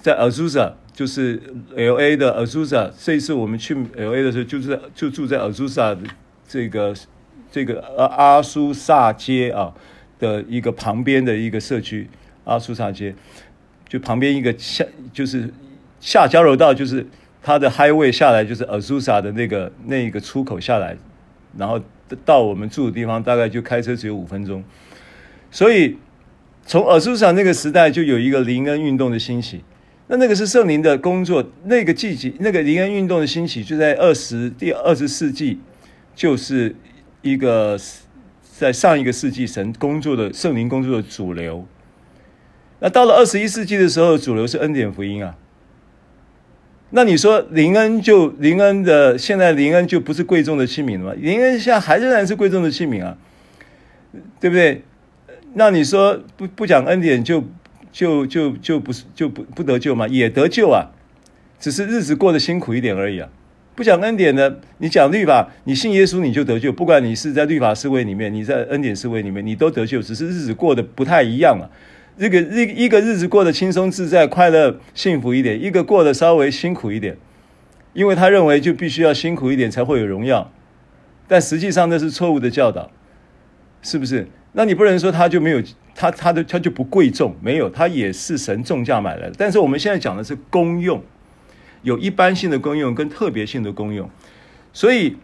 [0.00, 1.38] 在 Azusa 就是
[1.76, 5.98] L A 的 Azusa，这一次我们去 L A 的时候，就是就住在 Azusa 的
[6.48, 6.96] 这个
[7.52, 9.74] 这个阿阿苏萨街啊
[10.18, 12.08] 的一个旁边的一个社区，
[12.44, 13.14] 阿苏萨街，
[13.86, 15.52] 就旁边一个下就是
[16.00, 17.06] 下交流道，就是
[17.42, 20.96] 它的 Highway 下来就是 Azusa 的那个那一个出口下来，
[21.58, 21.78] 然后
[22.24, 24.64] 到我们住的地方大概就开车只有五分钟，
[25.50, 25.98] 所以
[26.64, 29.60] 从 Azusa 那个时代就有一个林恩运动的兴起。
[30.08, 35.58] 那那个是圣灵的工作，那个季节，那个灵恩运动的兴起，就在二十第二十世纪，
[36.14, 36.76] 就是
[37.22, 37.76] 一个
[38.56, 41.66] 在上一个世纪神工作的圣灵工作的主流。
[42.78, 45.36] 那到了二十一世纪的时候，主流是恩典福音啊。
[46.90, 51.14] 那你说灵恩就灵恩的，现在灵恩就不是贵重的器皿了吗？
[51.16, 53.18] 灵恩现在还仍然是贵重的器皿啊，
[54.38, 54.84] 对不对？
[55.54, 57.42] 那你说不不讲恩典就？
[57.96, 60.06] 就就就不是就不不得救吗？
[60.06, 60.92] 也得救啊，
[61.58, 63.26] 只是日子过得辛苦一点而已啊。
[63.74, 66.70] 不讲恩典的，你讲律法，你信耶稣你就得救。
[66.70, 70.02] 不管你是在律法思维里面，你在恩典思维里面，你都得救。
[70.02, 71.64] 只是日子过得不太一样啊。
[72.18, 77.16] 这个一一个日子过得轻松自在、快乐幸福一点，一个过得稍微辛苦一点，
[77.94, 80.52] 因为他认为就必须要辛苦一点才会有荣耀，
[81.26, 82.90] 但实际上那是错误的教导，
[83.80, 84.28] 是不是？
[84.52, 85.62] 那你不能说他就没有。
[85.96, 89.34] 它它的它就不贵重，没有，它也是神重价买来的。
[89.36, 91.02] 但是我们现在讲的是公用，
[91.82, 94.08] 有一般性的公用跟特别性的公用，
[94.72, 95.16] 所以。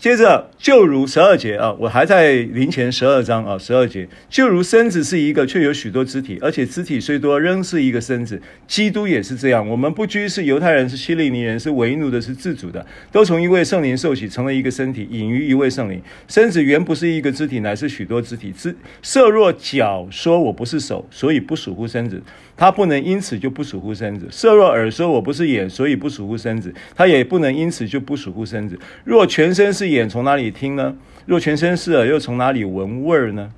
[0.00, 8.40] 接着，就如十二节啊，我还在林前十二章啊，十二节，就如身子是一个，却有许多肢体，而且肢体虽多，仍是一个身子。
[8.66, 9.68] 基督也是这样。
[9.68, 16.00] 我们不拘是犹太人，是希利尼人，是为奴的，是自主的，都从一位圣灵受洗，成了一个身体，隐于一位圣灵。
[16.26, 18.50] 身子原不是一个肢体，乃是许多肢体。
[18.56, 22.22] 肢色若脚说我不是手，所以不属乎身子。
[22.60, 24.28] 他不能因此就不属乎身子。
[24.30, 26.74] 色若耳说我不是眼，所以不属乎身子。
[26.94, 28.78] 他也不能因此就不属乎身子。
[29.02, 30.94] 若全身是眼，从哪里听呢？
[31.24, 33.50] 若全身是耳，又从哪里闻味儿呢？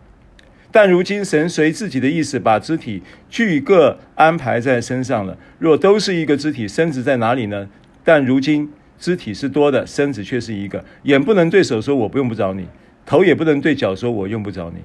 [0.71, 5.37] 但如今神随自己的意思，把肢体俱各安排在身上了。
[5.59, 7.69] 若都是一个肢体，身子在哪里呢？
[8.05, 10.85] 但如今肢体是多的，身子却是一个。
[11.03, 12.69] 眼不能对手说我不用不着你，
[13.05, 14.81] 头也不能对脚说我用不着你。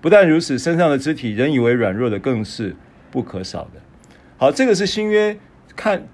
[0.00, 2.74] 不但如此，身上的肢体人以为软弱的，更是。
[3.14, 3.80] 不可少的，
[4.36, 5.38] 好，这个是新约
[5.76, 6.08] 看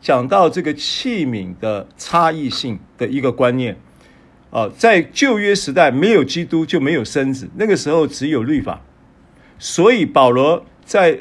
[0.00, 3.76] 讲到这个器皿的差异性的一个观念
[4.50, 8.80] 啊，在旧约时代没有基督就没有身子，那个时候只有律法，
[9.58, 11.18] 所以保罗在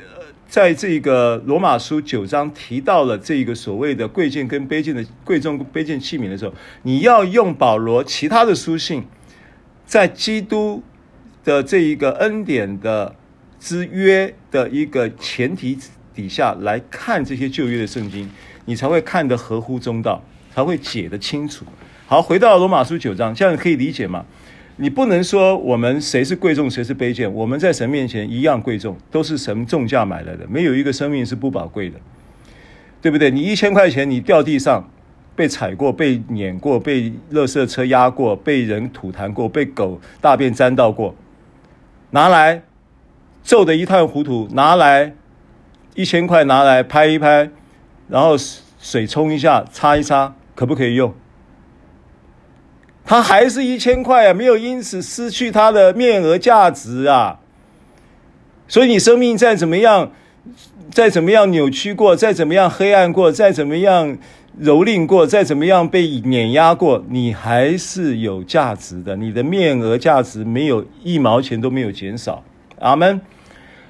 [0.47, 9.03] 在这个罗马书九章提到了这个所谓的贵贱跟卑贱的贵重卑贱器皿的时候，你要用保罗其他的书信，
[9.85, 10.81] 在基督
[11.43, 13.13] 的这一个恩典的。
[13.65, 15.75] 之约的一个前提
[16.13, 18.29] 底下来看这些旧约的圣经，
[18.65, 20.21] 你才会看得合乎中道，
[20.53, 21.65] 才会解得清楚。
[22.05, 24.23] 好，回到罗马书九章，这样可以理解吗？
[24.77, 31.99] 你不能说我们谁是贵重，谁是卑贱，我们在神面前一样贵重，都是神重价买来的，没有一个生命是不宝贵的，
[33.01, 33.31] 对不对？
[33.31, 34.87] 你一千块钱，你掉地上
[35.35, 41.15] 被踩过、被碾过、被垃圾车压过、被人吐痰过、被狗大便沾到过，
[42.11, 42.61] 拿来。
[43.45, 45.13] 皱得一塌糊涂，拿来
[45.93, 47.51] 一千块，拿来拍一拍，
[48.09, 48.35] 然后
[48.79, 51.13] 水冲一下，擦一擦，可不可以用？
[53.05, 57.39] 它还是一千块啊，没有因此失去它的面额价值啊。
[58.67, 60.11] 所以你生命再怎么样，
[60.89, 64.17] 再怎么样扭曲过，再怎么样黑暗过，再怎么样
[64.59, 69.15] 蹂躏过，再怎么样被碾压过，你还是有价值的。
[69.15, 72.43] 你的面额价值没有一毛钱都没有减少。
[72.79, 73.21] 阿门。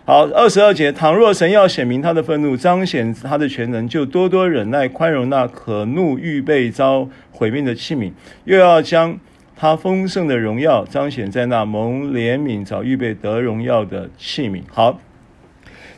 [0.08, 8.12] 好，二十二节，倘若神要显明他的愤怒，彰显他的全能，就多多忍耐，宽容那可怒预备遭毁灭的器皿，
[8.43, 9.18] 又要将
[9.56, 14.62] 他丰盛的荣耀彰显在那蒙怜悯、早预备得荣耀的器皿。
[14.72, 15.01] 好，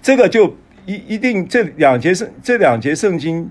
[0.02, 0.56] 这个就
[0.86, 3.50] 一一定这两节圣这两节圣经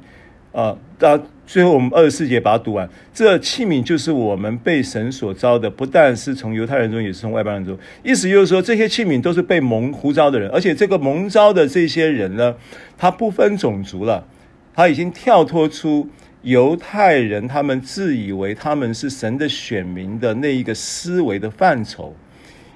[0.53, 2.91] 啊，到、最后我们二十四节把它读完。
[3.15, 7.79] 这器皿就是我们被神所召的，不但是从犹太人中，也是从外邦人中。
[8.03, 12.57] 意思就是说，这些器皿都是被蒙呼召的人，而且这个蒙召的这些人呢，
[12.99, 14.27] 他不分种族了，
[14.75, 16.09] 他已经跳脱出
[16.43, 22.17] 犹太人他们自以为他们是神的选民的那一个思维的范畴，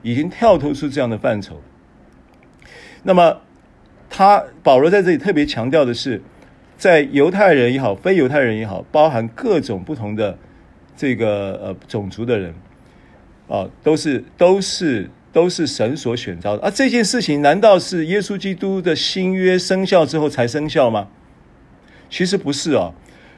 [0.03, 1.61] 已经跳脱出这样的范畴。
[3.03, 3.41] 那么，
[4.09, 6.23] 他保罗在这里特别强调的是。
[6.81, 10.39] 在犹太人也好，非犹太人也好，包含各种不同的
[10.97, 12.55] 这个呃种族的人，
[13.49, 16.63] 啊，都是都是都是神所选召的。
[16.63, 21.09] 啊，这件事情难道是耶稣基督的新约生效之后才生效吗？
[22.09, 22.95] 其实不是哦。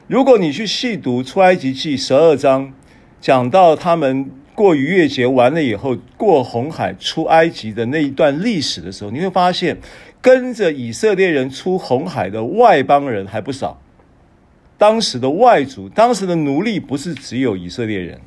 [0.07, 2.71] 如果你去细读出埃及记十二章，
[3.19, 9.77] 讲到他们过逾越节完了以后过红海出埃及的那一段历史的时候，你会发现。
[10.23, 13.81] 跟着以色列人出红海的外邦人还不少，
[14.77, 18.21] 当时的外族，当时的奴隶不是只有以色列人，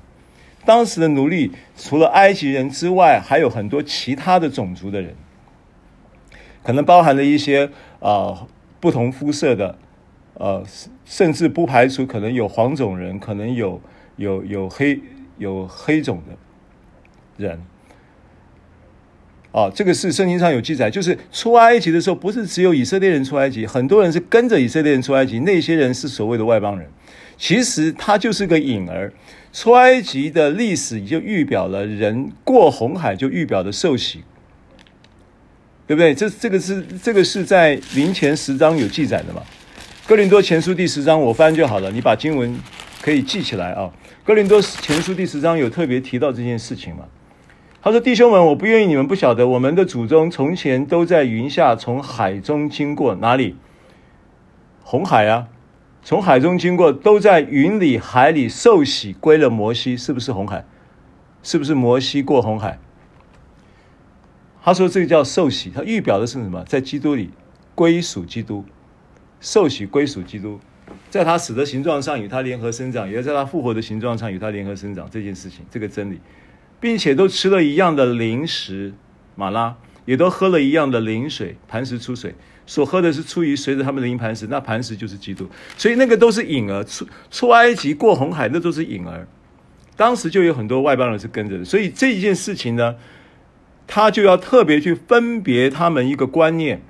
[0.67, 5.15] 当时的奴隶除了埃及人之外，还有很多其他的种族的人，
[6.63, 7.65] 可能包含了一些
[8.01, 9.79] 啊、呃、不同肤色的，
[10.35, 10.63] 呃，
[11.07, 13.81] 甚至不排除可能有黄种人，可能有
[14.17, 15.01] 有有黑
[15.39, 16.37] 有黑种的
[17.43, 17.63] 人。
[19.57, 26.87] 啊，这个是圣经上有记载，就是出埃及的时候，不是只有以色列人出埃及，很多人是跟着以色列人出埃及，那些人是所谓的外邦人。
[27.39, 29.11] 其实他就是个影儿，
[29.55, 34.23] 出埃及的历史就预表了人过红海，就预表的受洗，
[35.87, 36.15] 对不对？
[36.15, 39.43] 这这个是这个是在林前十章有记载的嘛？
[40.07, 42.55] 哥林多前书第十章我翻就好了，你把经文
[43.01, 43.91] 可以记起来啊。
[44.23, 47.07] 哥林多前书第十章有特别提到这件事情嘛？
[47.87, 53.55] 他说：“弟兄们，我不愿意你们不晓得，我们的祖宗从前都在云下，从海中经过哪里？
[54.83, 55.47] 红海啊，
[56.03, 60.65] 从海中经过，都在云里海里受洗归了摩西，是不是红海？
[61.45, 62.81] 是不是摩西过红海？
[64.65, 66.65] 他说这个叫受洗，他预表的是什么？
[66.65, 67.31] 在基督里
[67.77, 68.65] 归属基督，
[69.41, 70.59] 受洗归属基督，
[71.09, 76.21] 在他死的形状上与他联合生长，也在他复活的形状上与他联合生长这件事情，这个真理，
[76.87, 78.95] 并且都吃了一样的零食，
[79.35, 79.75] 马拉，
[80.05, 82.33] 也都喝了一样的灵水，磐石出水。
[82.65, 86.85] 所喝的是出于随着他们的灵磐石，那磐石就是基督，所以那个都是影儿。
[86.85, 89.27] 出出埃及过红海，那都是影儿。
[89.97, 92.95] 当时就有很多外邦人是跟着的，所以这一件事情呢，
[93.89, 96.81] 他就要特别去分别他们一个观念。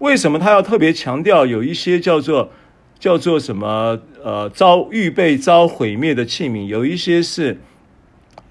[0.00, 2.52] 为什么他要特别强调有一些叫做
[2.98, 7.58] 叫做什么呃遭预备遭毁灭的器皿，有一些是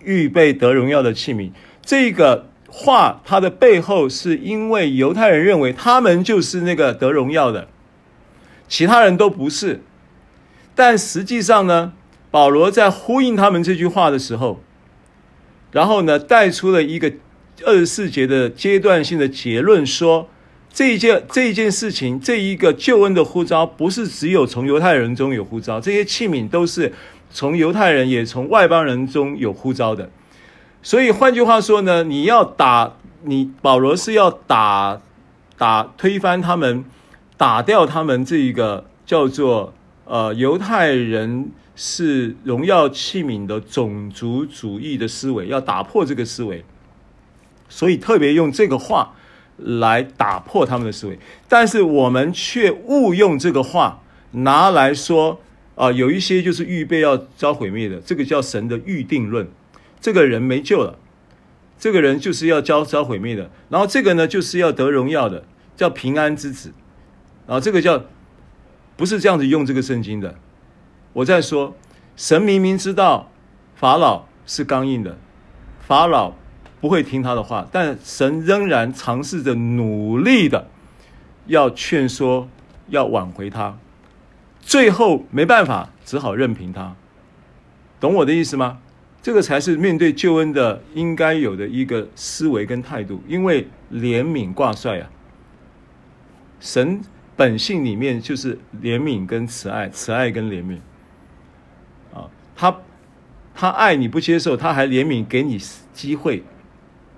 [0.08, 1.52] 预备得荣耀的器皿？
[1.86, 2.48] 这个。
[2.70, 7.70] 话它的背后是因为犹太人认为他们就是那个得荣耀的，
[8.68, 9.82] 其他人都不是。
[10.76, 11.94] 但实际上呢，
[12.30, 14.62] 保罗在呼应他们这句话的时候，
[15.72, 17.14] 然后呢带出了一个
[17.66, 20.30] 二十四节的阶段性的结论，说
[20.72, 26.94] 这一件这一件事情，这一个救恩的呼召，不是只有从犹太人中有呼召，这些器皿都是
[27.30, 30.10] 从犹太人也从外邦人中有呼召的。
[30.82, 35.02] 所以换句话说呢，你要打你保罗是要打
[35.58, 36.86] 打推翻他们，
[37.36, 39.74] 打掉他们这一个叫做
[40.06, 46.64] 呃犹太人是荣耀器皿的种族主义的思维，要打破这个思维。
[47.70, 49.14] 所以特别用这个话
[49.58, 51.20] 来打破他们的思维，
[51.50, 54.02] 但是我们却误用这个话
[54.32, 55.42] 拿来说
[55.78, 59.48] 啊、有一些就是预备要遭毁灭的，这个叫神的预定论。
[60.02, 60.98] 这个人没救了，
[61.80, 63.52] 这个人就是要遭遭毁灭的。
[63.70, 66.74] 然后这个呢，就是要得荣耀的，叫平安之子。
[67.46, 68.06] 啊这个叫
[68.96, 70.36] 不是这样子用这个圣经的。
[71.14, 71.76] 我在说，
[72.16, 73.32] 神明明知道
[73.76, 75.18] 法老是刚硬的，
[75.80, 76.34] 法老
[76.82, 80.68] 不会听他的话，但神仍然尝试着努力的
[81.46, 82.50] 要劝说，
[82.90, 83.78] 要挽回他。
[84.68, 86.94] 最后没办法，只好任凭他。
[88.02, 88.80] 懂我的意思吗？
[89.22, 95.10] 这个才是面对救恩的应该有的一个思维跟态度，因为怜悯挂帅啊，
[96.60, 97.00] 神
[97.38, 100.76] 本性里面就是怜悯跟慈爱，慈爱跟怜悯
[102.14, 102.78] 啊，他
[103.56, 105.58] 他爱你不接受，他还怜悯给你
[105.94, 106.44] 机会，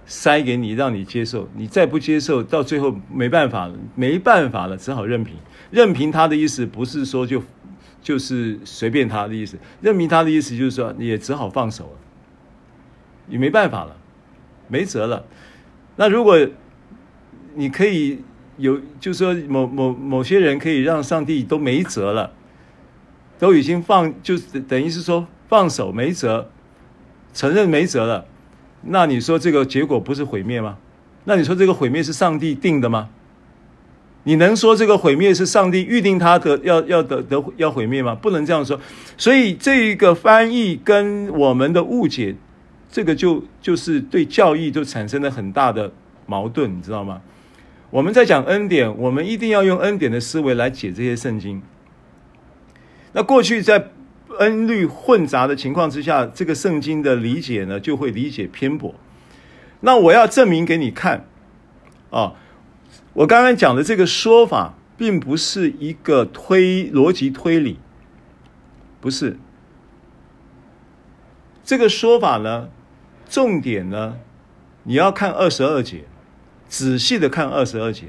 [0.06, 5.36] 塞给你让你接受，你再不接受，到最后没办法了，没办法了，只好任凭，
[5.72, 7.42] 任凭他的意思不是说就。
[8.02, 12.00] 就是随便他的意思，任凭他的意思，就是说你也只好放手了，
[13.26, 13.98] 你没办法了，
[14.70, 15.26] 没辙了。
[15.98, 16.40] 那如果
[17.56, 18.20] 你可以
[18.56, 22.32] 有，就是说某某某些人可以让上帝都没辙了，
[23.38, 26.50] 都已经放，就是等于是说放手没辙，
[27.34, 28.26] 承认没辙了，
[28.84, 30.78] 那你说这个结果不是毁灭吗？
[31.26, 33.10] 那你说这个毁灭是上帝定的吗？
[34.30, 38.14] 你能说这个毁灭是上帝预定他的要要得得要毁灭吗？
[38.14, 38.80] 不能这样说。
[39.18, 42.36] 所以这一个翻译跟我们的误解，
[42.92, 45.92] 这个就就是对教义就产生了很大的
[46.28, 47.20] 矛盾，你知道吗？
[47.90, 51.60] 我们在讲恩典，我们一定要用恩典的思维来解这些圣经。
[53.14, 53.90] 那过去在
[54.38, 58.94] 恩律混杂的情况之下，这个圣经的理解呢，就会理解偏颇。
[59.80, 61.26] 那我要证明给你看
[62.12, 62.34] 啊。
[63.14, 67.80] 我刚刚讲的这个说法，并不是一个推逻辑推理，
[69.02, 69.38] 不是。
[71.64, 72.70] 这个说法呢，
[73.28, 74.18] 重点呢，
[74.84, 76.06] 你要看二十二节，
[76.68, 78.08] 仔细的看二十二节。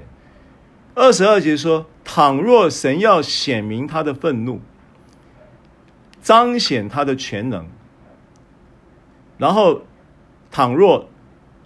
[0.94, 4.60] 二十二节说：倘若神要显明他的愤怒，
[6.20, 7.66] 彰显他的全能，
[9.38, 9.82] 然后
[10.50, 11.08] 倘若。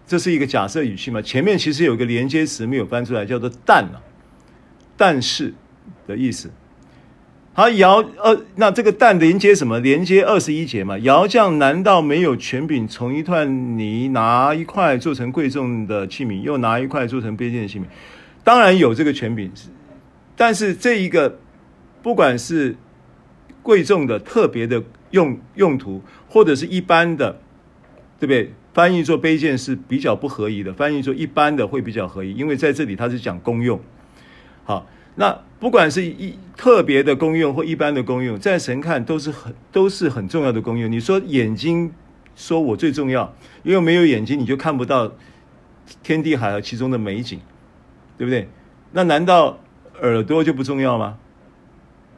[0.07, 1.21] 这是一个假设语气嘛？
[1.23, 3.89] 前面其实有个连接词没有翻出来，叫做“但”
[4.97, 5.55] 但是
[6.07, 6.51] 的意思。
[7.55, 9.79] 好，窑呃，那这个“但”连接什么？
[9.81, 10.99] 连接二十一节嘛？
[10.99, 17.85] 窑匠难道没有权柄从一团泥拿一块做成贵重的器皿，又拿一块做成卑贱的器皿？
[18.43, 19.51] 当然有这个权柄，
[20.37, 21.39] 但是这一个
[22.03, 22.77] 不管是
[23.63, 24.83] 贵重的、特别的
[25.13, 27.41] 用用途，或者是一般的，
[28.19, 28.53] 对不对？
[28.75, 33.81] 翻译做卑贱是比较不合宜的，翻译做一般的会比较合宜，因为在这里它是讲功用。
[34.65, 40.91] 好，那不管是一特别的功用或一般的功用，在神看都是很都是很重要的功用。
[40.91, 41.93] 你说眼睛，
[42.35, 45.13] 说我最重要，因为没有眼睛你就看不到
[46.03, 47.39] 天地海和其中的美景，
[48.19, 48.49] 对不对？
[48.91, 49.61] 那难道
[50.01, 51.19] 耳朵就不重要吗？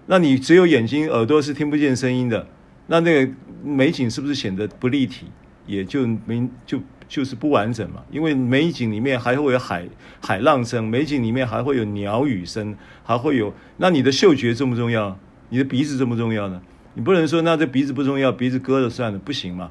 [0.06, 2.46] 那你只有眼睛，耳朵是听不见声音的，
[2.86, 3.32] 那那个
[3.62, 5.26] 美景是不是显得不立体？
[5.66, 9.86] 也就没就就是不完整嘛，因为美景里面还会有海
[10.20, 15.18] 海浪声，美景里面还会有鸟语声，还会有，那你的嗅觉重不重要？
[15.50, 16.60] 你的鼻子重不重要呢？
[16.94, 19.70] 你不能说那这鼻子不重要，鼻子割了算了，不行嘛，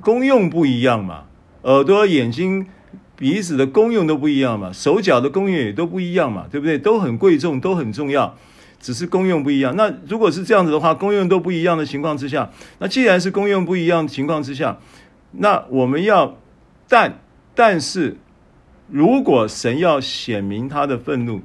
[0.00, 1.24] 功用不一样嘛，
[1.62, 2.66] 耳朵、眼睛、
[3.16, 6.78] 鼻子的功用都不一样嘛，手脚的功用也都不一样嘛，对不对？
[6.78, 8.34] 都很贵重，都很重要，
[8.80, 9.74] 只是功用不一样。
[9.76, 14.78] 那如果是这样子的话，功用都不一样的情况之下，那既然是功用不一样的情况之下，
[15.38, 16.36] 那我们要，
[16.88, 17.18] 但
[17.54, 18.16] 但是，
[18.88, 21.40] 如果神要显明他的愤怒，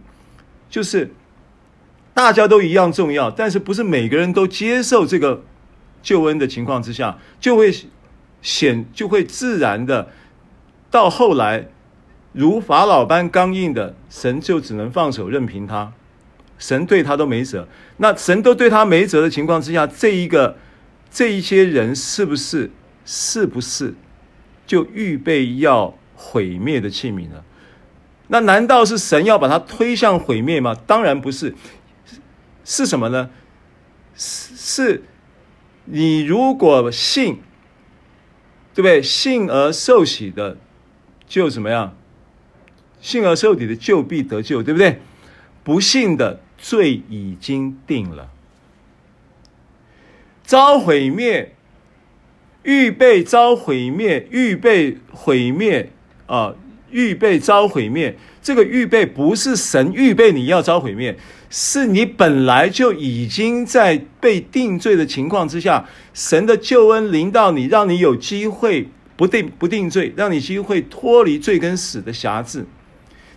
[0.69, 1.11] 就是
[2.13, 5.43] 大家都一样重要，但是不是每个人都接受这个
[6.01, 7.73] 救恩的情况之下，就会
[8.41, 10.09] 显就会自然的。
[10.91, 11.67] 到后来，
[12.33, 15.93] 如法老般刚硬的神，就只能放手任凭他。
[16.57, 17.67] 神对他都没辙，
[17.97, 20.57] 那神都对他没辙的情况之下，这一个
[21.09, 22.69] 这一些人是不是
[23.11, 23.95] 是不是
[24.67, 27.43] 就预备要毁灭的器皿呢？
[28.27, 30.75] 那难道是神要把它推向毁灭吗？
[30.85, 31.55] 当然不是，
[32.63, 33.31] 是什么呢？
[34.13, 35.03] 是是，
[35.85, 37.41] 你如果信，
[38.75, 39.01] 对不对？
[39.01, 40.57] 信而受喜的。
[41.27, 41.95] 就怎么样？
[43.01, 44.99] 信而受洗的就必得救，对不对？
[45.63, 48.29] 不信的罪已经定了，
[50.43, 51.55] 遭毁灭，
[52.69, 55.91] 预备遭毁灭，预备毁灭
[56.27, 56.53] 啊！
[56.91, 58.15] 预备遭毁灭。
[58.43, 61.17] 这个预备不是神预备你要遭毁灭，
[61.49, 68.87] 是你本来就已经在被定罪的情况之下，神的救恩临到你，让你有机会。
[69.17, 72.65] 不定不定罪，让你机会脱离罪跟死的辖制，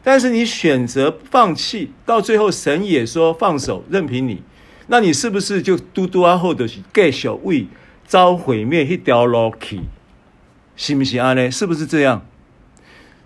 [0.04, 4.40] 但是你选择放弃，到最后神也说放手任凭你，
[4.86, 7.66] 那你是不是就嘟嘟啊后的是继续为
[8.12, 9.80] 遭毁灭一条路去？
[10.76, 11.32] 是不是啊？
[11.32, 11.50] 呢？
[11.50, 12.26] 是不是这样？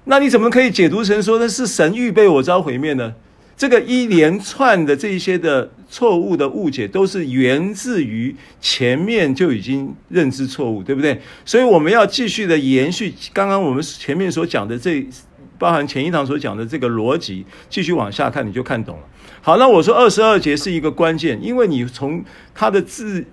[0.04, 3.12] 那你怎么可以解读成说那是神预备我遭毁灭呢？
[3.56, 11.20] 这个一连串的这一些的错误的误解，都是源自于前面就已经认知错误，对不对？
[11.44, 15.04] 所以我们要继续的延续刚刚我们前面所讲的这，
[15.58, 19.02] 包含前一堂所讲的这个逻辑，继续往下看，你就看懂了。
[19.42, 22.24] 好，那我说二十二节是一个关键，因为你从
[22.54, 23.24] 它的字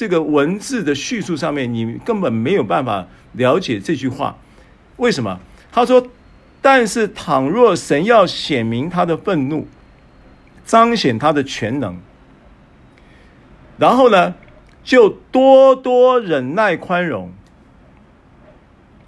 [0.00, 4.34] 这个文字的叙述上面，你根本没有办法了解这句话。
[4.96, 5.38] 为什么？
[5.70, 6.08] 他说。
[6.62, 9.66] 但是，倘若神要显明他的愤怒，
[10.64, 11.98] 彰显他的全能，
[13.76, 14.34] 然后呢，
[14.82, 17.30] 就多多忍耐宽容。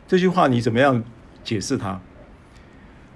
[0.06, 1.02] 这句话你怎么样
[1.42, 2.00] 解释它？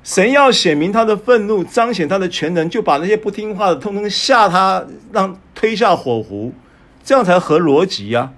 [0.02, 6.52] 神要显明他的愤怒，彰显他的全能，就把那些不听话的通通吓他，让推下火湖，
[7.06, 8.34] 这样才合逻辑呀。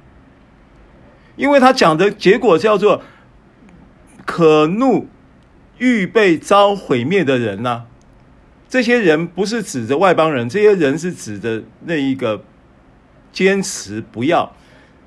[1.34, 3.02] 因为他讲的结果叫做
[4.24, 5.08] 可怒。
[5.80, 7.86] 预备遭毁灭的人呢、啊？
[8.68, 12.42] 这些人不是指着外邦人，这些人是指着那一个
[13.30, 14.56] 坚持不要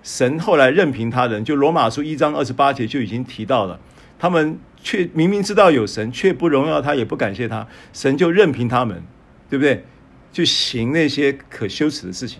[0.02, 1.44] 神，后来任凭他人。
[1.44, 3.78] 就罗马书一章二十八节就已经提到了，
[4.18, 9.04] 他们却明明知道有神，却不荣耀他，也不感谢他，神就任凭他们，
[9.50, 9.84] 对不对？
[10.32, 12.40] 就行那些可羞耻的事情，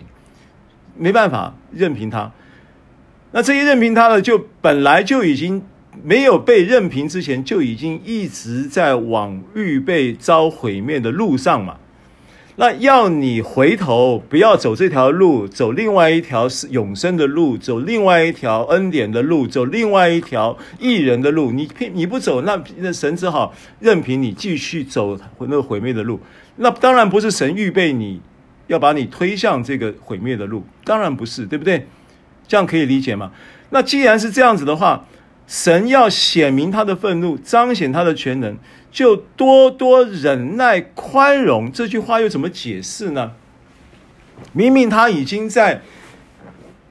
[0.96, 2.32] 没办法任凭他。
[3.32, 5.62] 那这些任凭他的，就本来就已经。
[6.02, 11.76] 没有被任凭之前，就已经一直在往预备遭毁灭的路上嘛。
[12.56, 21.52] 那要你回头，不要走这条路，走另外一条是永生的路，走另外一条恩典的路，走另外一条异人的路。
[21.52, 26.18] 你偏你不走，那那神只好任凭你继续走那个毁灭的路。
[26.56, 28.18] 那当然不是神预备你
[28.66, 31.86] 要把你推向这个毁灭的路，当然不是，对不对？
[32.46, 33.32] 这样可以理解吗？
[33.70, 35.06] 那既然是这样子的话。
[35.44, 38.56] 神要显明他的愤怒，彰显他的全能，
[38.90, 41.70] 就多多忍耐宽容。
[41.70, 43.32] 这句话又怎么解释呢？
[44.52, 45.82] 明明他已经在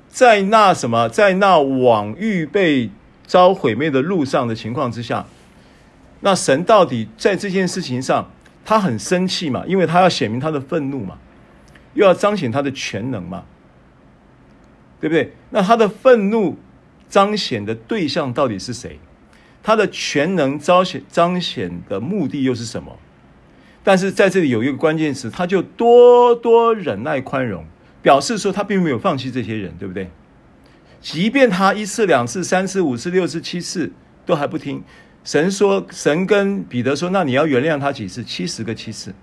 [0.09, 2.91] 在那什么，在那往预备
[3.25, 5.25] 遭毁灭的路上的情况之下，
[6.19, 8.29] 那神到底在这件事情上，
[8.63, 9.63] 他很生气嘛？
[9.65, 11.17] 因为他要显明他的愤怒嘛，
[11.93, 13.43] 又要彰显他的全能嘛，
[14.99, 15.33] 对不对？
[15.49, 16.57] 那他的愤怒。
[17.09, 18.97] 彰显的对象到底是谁？
[19.61, 22.97] 他的全能彰显彰显的目的又是什么？
[23.83, 27.65] 但是在这里有一个关键词，他就多多忍耐宽容，
[28.01, 30.09] 表示说他并没有放弃这些人，对不对？
[31.01, 33.91] 即便他一次、两次、三次、五次、六次、七次
[34.25, 34.81] 都还不听，
[35.25, 38.23] 神说，神跟彼得说，那你要原谅他几次？
[38.23, 39.13] 七十个七次。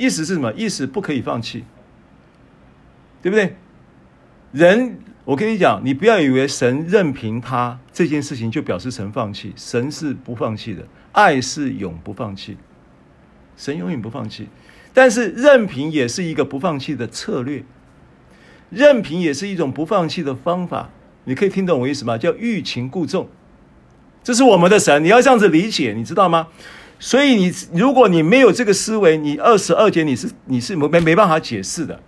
[0.00, 0.52] 意思是什么？
[0.54, 1.64] 意思不可以放弃，
[3.22, 3.54] 对不对？
[4.52, 4.98] 人。
[5.26, 12.56] 我跟你讲，你不要以为神任凭他这件事情就表示神放弃，神是不放弃的，爱是永不放弃，
[13.56, 14.48] 神永远不放弃。
[14.92, 17.62] 但是任凭也是一个不放弃的策略，
[18.70, 20.90] 任凭也是一种不放弃的方法。
[21.24, 22.18] 你可以听懂我意思吗？
[22.18, 23.28] 叫欲擒故纵，
[24.24, 26.48] 这是我们的神，你要这样子理解，你知道吗？
[27.00, 32.00] 所以你如果你没有这个思维，你二十二节你是你是没没办法解释的。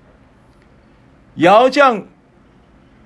[1.34, 2.06] 窑匠。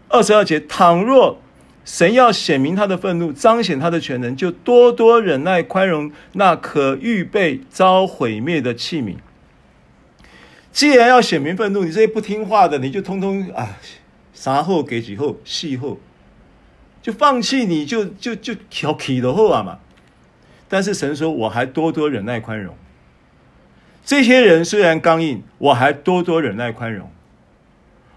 [0.09, 1.41] 二十二节，倘若
[1.85, 9.17] 神要显明他的愤怒，彰显他的全能，就多多忍耐宽容那可预备遭毁灭的器皿。
[10.71, 13.77] 既然要显明愤怒，你这些不听话的，你就通通啊，
[14.33, 15.99] 啥后给几后，细后，
[17.03, 19.81] 就放弃，你就就就调皮的后啊嘛。
[20.69, 22.75] 但是神说，我还多多忍耐宽容。
[24.05, 27.11] 这些人虽然刚硬，我还多多忍耐宽容。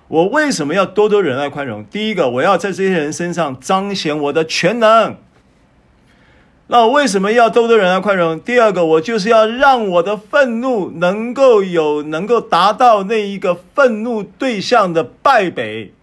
[0.08, 1.86] 我为什么要多多忍耐宽容？
[1.86, 5.16] 第一个，我要在这些人身上彰显我的全能。
[6.68, 8.40] 那我为什么要多多忍耐宽容？
[8.40, 15.94] 第二个，我就是要让我的愤怒能够有能够达到那一个愤怒对象的败北。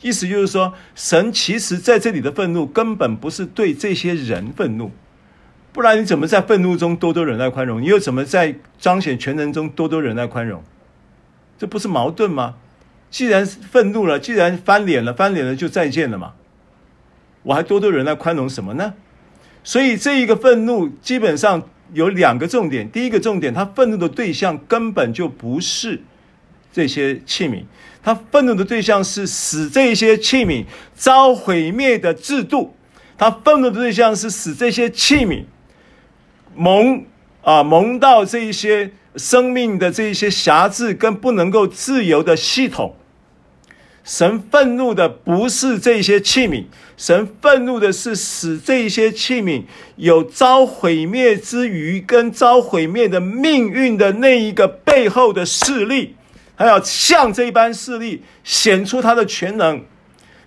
[0.00, 4.90] 意思就是说，神其实在这里的愤怒根本不是对这些人愤怒，
[5.74, 7.82] 不然你怎么在愤怒中多多忍耐宽容？
[7.82, 10.62] 你又怎么在彰显全能中多多忍耐宽容？
[11.58, 12.54] 这不是矛盾吗？
[13.10, 16.34] 既然愤怒了，既然翻脸了，翻脸了就再见了嘛。
[17.42, 18.94] 我还多多忍耐宽容什么呢？
[19.64, 21.60] 所以这一个愤怒基本上
[21.92, 22.88] 有两个重点。
[22.88, 26.00] 第一个重点，他愤怒的对象根本就不是
[26.72, 27.64] 这些器皿，
[28.00, 30.64] 他愤怒的对象是使这些器皿
[30.94, 32.76] 遭毁灭的制度。
[33.18, 35.42] 他愤怒的对象是使这些器皿
[36.56, 37.04] 蒙
[37.42, 42.96] 啊蒙到这一些生命的这一些辖制跟不能够自由的系统。
[44.02, 46.64] 神愤怒的不是这些器皿，
[46.94, 49.62] 神愤怒的是使这些器皿
[49.96, 56.16] 有遭毁灭之余，跟遭毁灭的命运的那一个背后的势力，
[56.54, 59.82] 他要向这一般势力显出他的全能，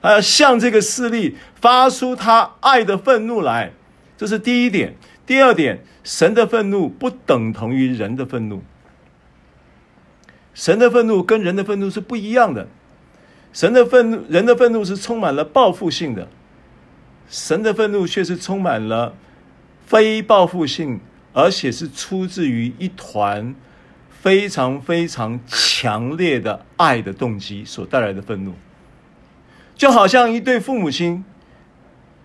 [0.03, 3.73] 他要向这个势力发出他爱的愤怒来，
[4.15, 4.95] 这是第一点。
[5.25, 8.63] 第二点，神的愤怒不等同于人的愤怒，
[10.53, 12.69] 神的愤怒跟人的愤怒是不一样的。
[13.51, 16.29] 神的愤怒，人的愤怒是充满了报复性的，
[17.27, 19.15] 神的愤怒却是充满了
[19.85, 21.01] 非报复性，
[21.33, 23.53] 而且是出自于一团
[24.09, 28.53] 非常非常强烈的爱的动机所带来的愤怒，
[29.75, 31.25] 就好像一对父母亲，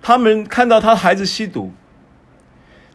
[0.00, 1.72] 他们看到他孩子吸毒。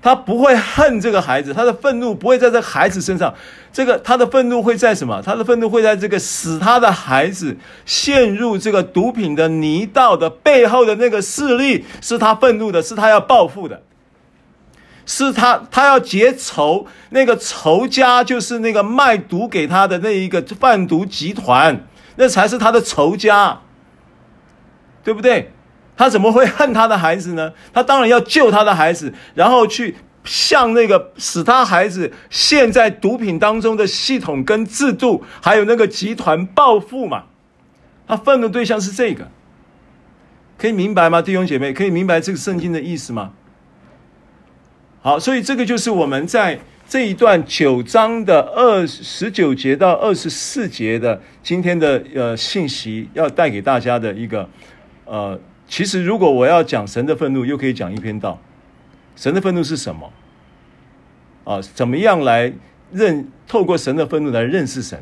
[0.07, 3.33] 他不会恨这个孩子，他的愤怒不会在这孩子身上，
[3.73, 5.21] 这个他的愤怒会在什么？
[5.21, 13.83] 他的愤怒会在这个使他的孩子陷入这个毒品的泥道的背后的那个势力，是他愤怒的，是他要报复的，
[15.05, 21.85] 是他他要结仇，那个仇家就是那个卖毒给他的那一个贩毒集团，
[22.15, 23.59] 那才是他的仇家，
[25.03, 25.51] 对不对？
[25.97, 27.51] 他怎么会恨他的孩子呢？
[27.73, 37.23] 他当然要救他的孩子，然后去向那个使他孩子陷在毒品当中的系统跟制度，还有那个集团报复嘛。
[38.07, 39.27] 他愤怒对象是这个，
[40.57, 41.19] 可以明白吗？
[41.21, 43.33] 弟兄姐妹，可以明白这个圣经的意思吗？
[45.01, 54.47] 好，所以这个就是我们在这一段九章的二十九节到二十四节的今天的呃信息，要带给大家的一个
[55.05, 55.39] 呃。
[55.67, 58.39] 其实，如果我要讲神的愤怒，又可以讲一篇道。
[59.15, 60.11] 神的愤怒是什么？
[61.43, 62.53] 啊，怎么样来
[62.91, 63.27] 认？
[63.47, 65.01] 透过神的愤怒来认识神。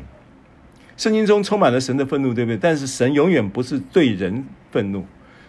[0.96, 2.56] 圣经中充满了神的愤怒，对不对？
[2.56, 5.04] 但是神永远不是对人愤怒，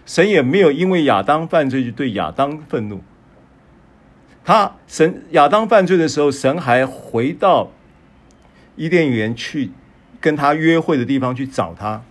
[0.05, 3.01] 神也没有因为亚当犯罪就对亚当愤怒。
[4.43, 7.71] 他神亚当犯罪的时候，神还回到
[8.75, 9.71] 伊甸园去
[10.19, 12.01] 跟他约会的地方去找他。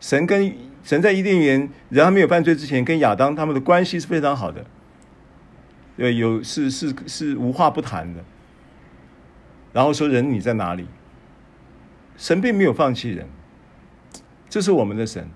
[0.00, 0.52] 神跟
[0.82, 4.64] 神在伊甸园人还没有犯罪之前，跟亚当他们的关系是非常好的，
[5.96, 8.24] 对，有是是是无话不谈的。
[9.72, 10.86] 然后说人你在哪里？
[12.16, 13.26] 神并没有放弃人，
[14.48, 15.26] 这是我们的神，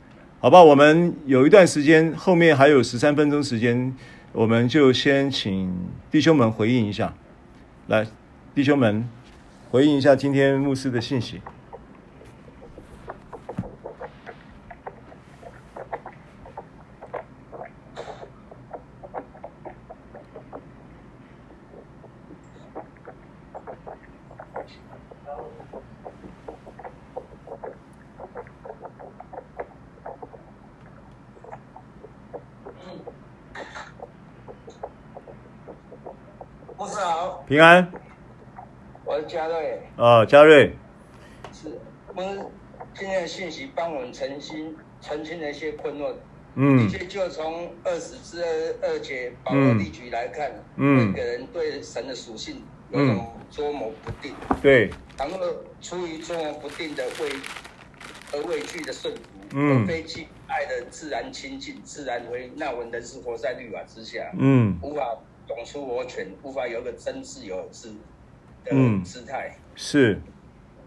[0.41, 0.63] 好吧？
[0.63, 3.97] 我们有一段时间，后面还有十三分钟时间，
[4.33, 5.75] 我们就先请
[6.11, 7.15] 弟兄们回应一下，
[7.87, 8.07] 来，
[8.55, 9.09] 弟兄们
[9.71, 11.41] 回应一下今天牧师的信息。
[36.77, 37.89] 牧师好，平安。
[39.05, 39.79] 我是嘉瑞。
[39.97, 40.75] 啊，嘉瑞。
[41.53, 41.79] 是，
[42.09, 42.51] 我们
[42.93, 46.17] 今天的信息帮我们澄清澄清了一些困惑。
[46.57, 46.77] 嗯。
[46.79, 52.61] 的确，就从二十至二二节保罗例举来看，嗯，每个人对神的属性
[52.91, 54.35] 有种捉摸不定。
[54.61, 54.91] 对。
[55.17, 55.39] 然后
[55.81, 57.31] 出于捉摸不定的畏
[58.33, 59.21] 而畏惧的顺服，
[59.55, 65.17] 嗯，非基爱的自然亲近、自然为，那我们人是活在律法之下，嗯，无法
[65.47, 67.95] 懂出我权，无法有个真自由自
[68.65, 68.73] 的
[69.05, 69.57] 姿态。
[69.75, 70.21] 是，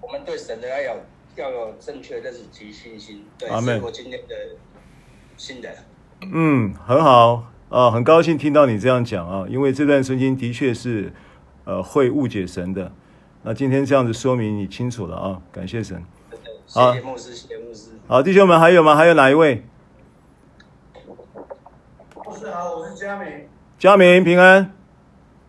[0.02, 1.02] 我们对神的爱要有
[1.36, 3.26] 要有正确认识及信心。
[3.38, 3.50] 对。
[3.50, 4.36] 是我今天的
[5.38, 5.70] 新的。
[6.22, 11.14] 嗯，很好啊，很高兴听到你这样讲啊，因为这段圣经的确是
[11.66, 12.92] 呃会误解神的。
[13.44, 16.04] 那今天这样子说明你清楚了啊，感谢神。
[16.66, 17.92] 谢谢牧师，谢谢牧师。
[18.08, 18.96] 好，弟兄们还有吗？
[18.96, 19.64] 还有哪一位？
[22.26, 23.48] 牧师好，我是佳明。
[23.80, 24.74] 佳明平安。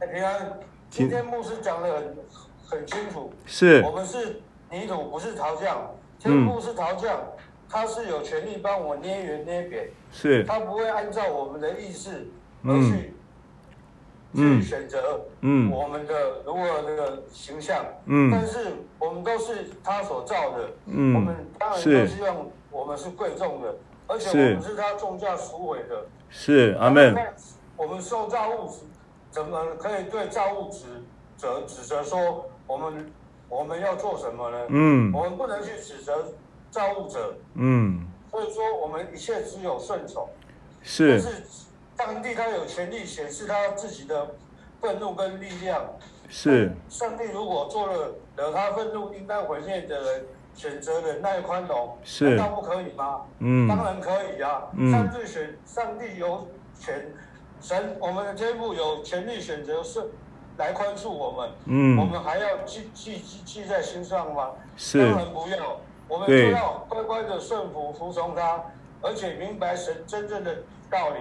[0.00, 0.60] 哎，平安。
[0.90, 2.16] 今天牧师讲的很
[2.62, 3.32] 很清楚。
[3.46, 3.80] 是。
[3.80, 5.90] 我们是泥土，不是陶匠。
[6.18, 9.88] 天父是陶匠，嗯、他是有权利帮我捏圆捏扁。
[10.12, 10.44] 是。
[10.44, 12.10] 他不会按照我们的意思
[12.64, 12.90] 而去。
[12.90, 13.14] 嗯
[14.36, 23.74] 去选择，嗯，我们的如何的形象，嗯，但是我们都是他所造的，嗯，我们当然都希望我们是贵重的，
[24.06, 27.16] 而且我们是他重价赎回的，是阿门。
[27.78, 28.80] 我们受造物主
[29.30, 30.84] 怎么可以对造物指
[31.36, 33.10] 责指责说我们
[33.48, 34.58] 我们要做什么呢？
[34.68, 36.26] 嗯，我们不能去指责
[36.70, 40.28] 造物者，嗯，所以说我们一切只有顺从，
[40.82, 41.28] 是是。
[41.96, 44.34] 上帝他有权利显示他自己的
[44.80, 45.84] 愤怒跟力量。
[46.28, 46.70] 是。
[46.88, 52.36] 上帝如果做了惹他愤怒应该毁灭的人，选择忍耐宽容，是。
[52.36, 53.22] 难道不可以吗？
[53.38, 53.66] 嗯。
[53.66, 54.62] 当然可以啊。
[54.76, 54.90] 嗯。
[54.90, 56.46] 上帝选，上帝有
[56.78, 57.12] 权，
[57.60, 60.10] 神我们的天父有权利选择是
[60.56, 61.50] 来宽恕我们。
[61.66, 61.98] 嗯。
[61.98, 64.50] 我们还要记记记记在心上吗？
[64.76, 64.98] 是。
[64.98, 65.80] 当然不要。
[66.08, 68.64] 我们就要乖乖的顺服服从他，
[69.02, 70.56] 而且明白神真正的
[70.88, 71.16] 道理。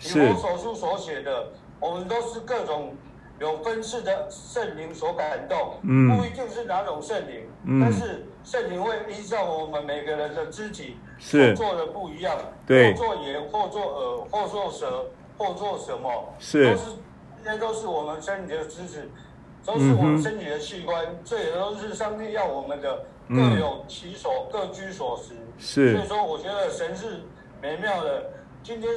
[0.00, 1.46] 以我所书所写的，
[1.78, 2.92] 我们都是各种
[3.38, 12.36] 有分次的圣灵所感动，嗯，不一定是哪种圣灵，嗯，但是圣灵会依照我们每个人的肢体所做的不一样，
[12.66, 15.06] 对，或做眼，或做耳，或做舌，
[15.36, 16.84] 或做什么，是，都是
[17.44, 19.10] 这些都是我们身体的知识，
[19.64, 27.22] 都是我们身体的器官，嗯、这也都是上帝要我们的各有其所，嗯、各居所食，是，所以说我觉得神是
[27.60, 28.30] 美妙的，
[28.62, 28.90] 今天。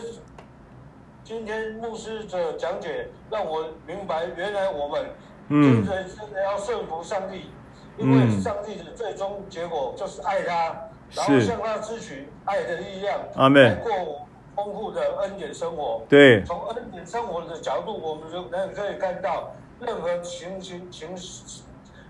[1.28, 5.04] 今天牧师的讲解让我明白，原来我们
[5.50, 7.50] 真的真的要顺服上帝，
[7.98, 10.76] 嗯、因为上帝的最终结果就是爱他，
[11.16, 13.20] 然后向他支取爱的力量，
[13.56, 14.25] 来过
[14.56, 16.02] 丰富的恩典生活。
[16.08, 21.10] 对，从恩典生活的角度，我们就能可以看到，任何情形情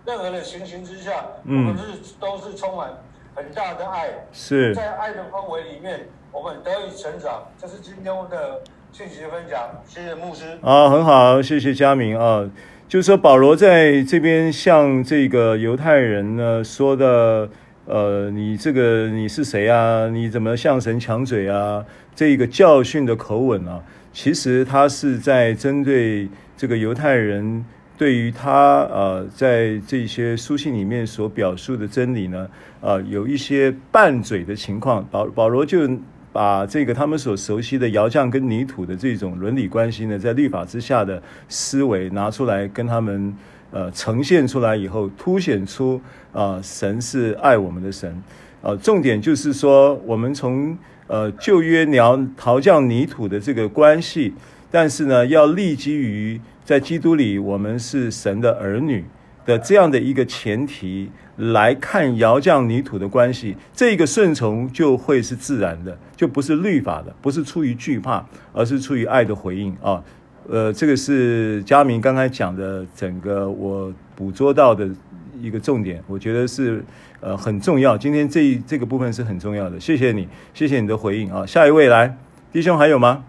[0.06, 2.92] 任何的情形之下，嗯、我们是都是充满
[3.34, 4.10] 很大的爱。
[4.32, 7.44] 是，在爱的氛围里面，我们得以成长。
[7.58, 8.62] 这是今天的。
[8.92, 10.58] 信息分享，谢谢牧师。
[10.62, 12.50] 啊，很好，谢谢佳明啊。
[12.88, 17.50] 就是说，保罗在这边向这个犹太人呢说的，
[17.88, 20.08] 呃，你这个你是谁啊？
[20.08, 21.84] 你怎么向神抢嘴啊？
[22.16, 23.84] 这个教训的口吻啊，
[24.14, 27.66] 其实他是在针对这个犹太人
[27.98, 32.50] 对于他呃在这些书信里面所表述的真理呢，
[32.82, 35.06] 呃，有一些拌嘴的情况。
[35.12, 35.90] 保保罗就。
[36.36, 43.34] 把这个他们所熟悉的窑匠跟泥土的这种伦理关系呢，在律法之下的思维拿出来跟他们
[43.72, 46.02] 呃呈现出来以后，凸显出
[46.34, 48.22] 啊、神是爱我们的神、
[48.62, 50.78] 呃，重点就是说我们从
[51.08, 54.34] 呃旧约鸟陶匠泥土的这个关系，
[54.70, 59.04] 但是呢要立基于在基督里我们是神的儿女
[59.46, 61.10] 的这样的一个前提。
[61.38, 70.02] 来看窑匠泥土的关系，这个顺从就会是自然的，就不是律法的，不是出于惧怕，而是出于爱的回应啊。
[70.48, 74.88] 呃，这个是佳明刚才讲的整个我捕捉到的
[75.42, 76.82] 一个重点，我觉得是
[77.26, 77.98] 呃很重要。
[77.98, 81.44] 今天这这个部分是很重要的，谢谢你，谢谢你的回应啊。
[81.44, 82.16] 下一位来，
[82.52, 83.26] 弟兄还有吗？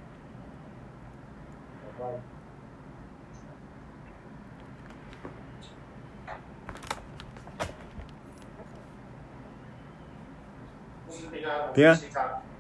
[11.75, 11.99] 平安，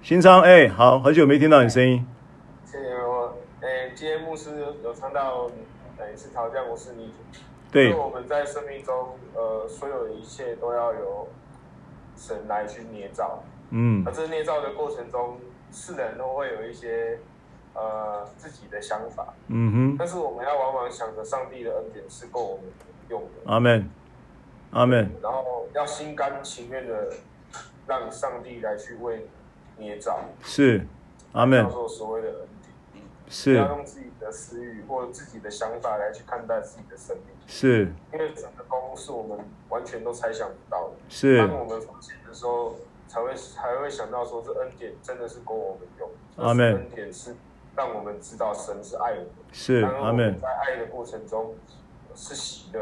[0.03, 2.07] 新昌，哎、欸，好，好久没听到你声音。
[2.65, 4.51] 谢谢我，哎、欸，今天牧师
[4.83, 5.51] 有唱到，
[5.99, 6.93] 等于是陶匠，我是
[7.73, 7.73] 泥土。
[7.73, 7.95] 对。
[7.95, 11.29] 我们在生命中，呃，所有的一切都要由
[12.17, 13.43] 神来去捏造。
[13.71, 14.03] 嗯。
[14.07, 15.39] 而这捏造的过程中，
[15.73, 17.19] 世人都会有一些
[17.75, 19.35] 呃自己的想法。
[19.49, 19.97] 嗯哼。
[19.99, 22.65] 但是我们要往往想着上帝的恩典是够我们
[23.09, 23.51] 用的。
[23.51, 23.91] 阿门。
[24.71, 25.11] 阿门。
[25.23, 27.13] 然后要心甘情愿的
[27.87, 29.27] 让上帝来去为
[29.79, 30.21] 捏造。
[30.43, 30.87] 是。
[31.33, 31.65] 阿门。
[31.65, 32.56] 叫做所谓的恩典。
[33.29, 33.55] 是。
[33.55, 37.35] 不要用自己的私欲或者自己的想法来去看待自己的生命。
[37.47, 37.93] 是。
[38.13, 39.39] 因为整个功是我们
[39.69, 40.95] 完全都猜想不到的。
[41.09, 41.39] 是。
[41.39, 42.77] 当我们发现的时候。
[43.09, 46.11] 才会才会想到说，这恩典真的是够我们用。
[46.37, 46.75] 阿门。
[46.75, 47.37] 恩典是
[47.77, 49.29] 让我们知道神是爱我们。
[49.53, 49.83] 是。
[49.83, 50.39] 阿门。
[50.41, 51.55] 在爱的过程中
[52.17, 52.81] 是喜乐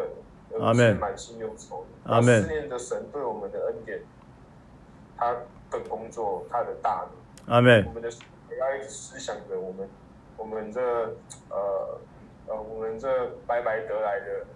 [0.51, 2.11] 的，阿是满心忧愁的。
[2.11, 2.43] 阿门。
[2.43, 4.01] 思念的神对我们的恩典，
[5.15, 5.31] 他
[5.71, 7.07] 的工作，他的大
[7.47, 7.55] 能。
[7.55, 7.85] 阿门。
[7.87, 8.09] 我们的
[8.51, 9.87] 也要一直思想着我们，
[10.37, 10.81] 我们这
[11.49, 12.01] 呃
[12.47, 13.09] 呃，我们这
[13.47, 14.47] 白白得来的。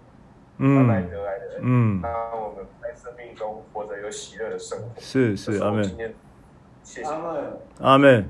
[0.61, 4.89] 嗯，白白得来的人，嗯，那我们在生命中活着有喜乐的生活。
[4.97, 5.83] 是是，阿门。
[6.83, 7.09] 谢谢。
[7.09, 7.59] 阿门。
[7.79, 8.29] 阿门。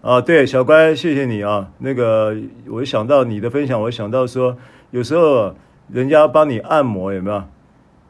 [0.00, 1.70] 啊，对，小乖，谢谢你啊。
[1.76, 2.34] 那个，
[2.70, 4.56] 我想到你的分享，我想到说，
[4.92, 5.54] 有时候
[5.92, 7.42] 人家帮你按摩，有没有？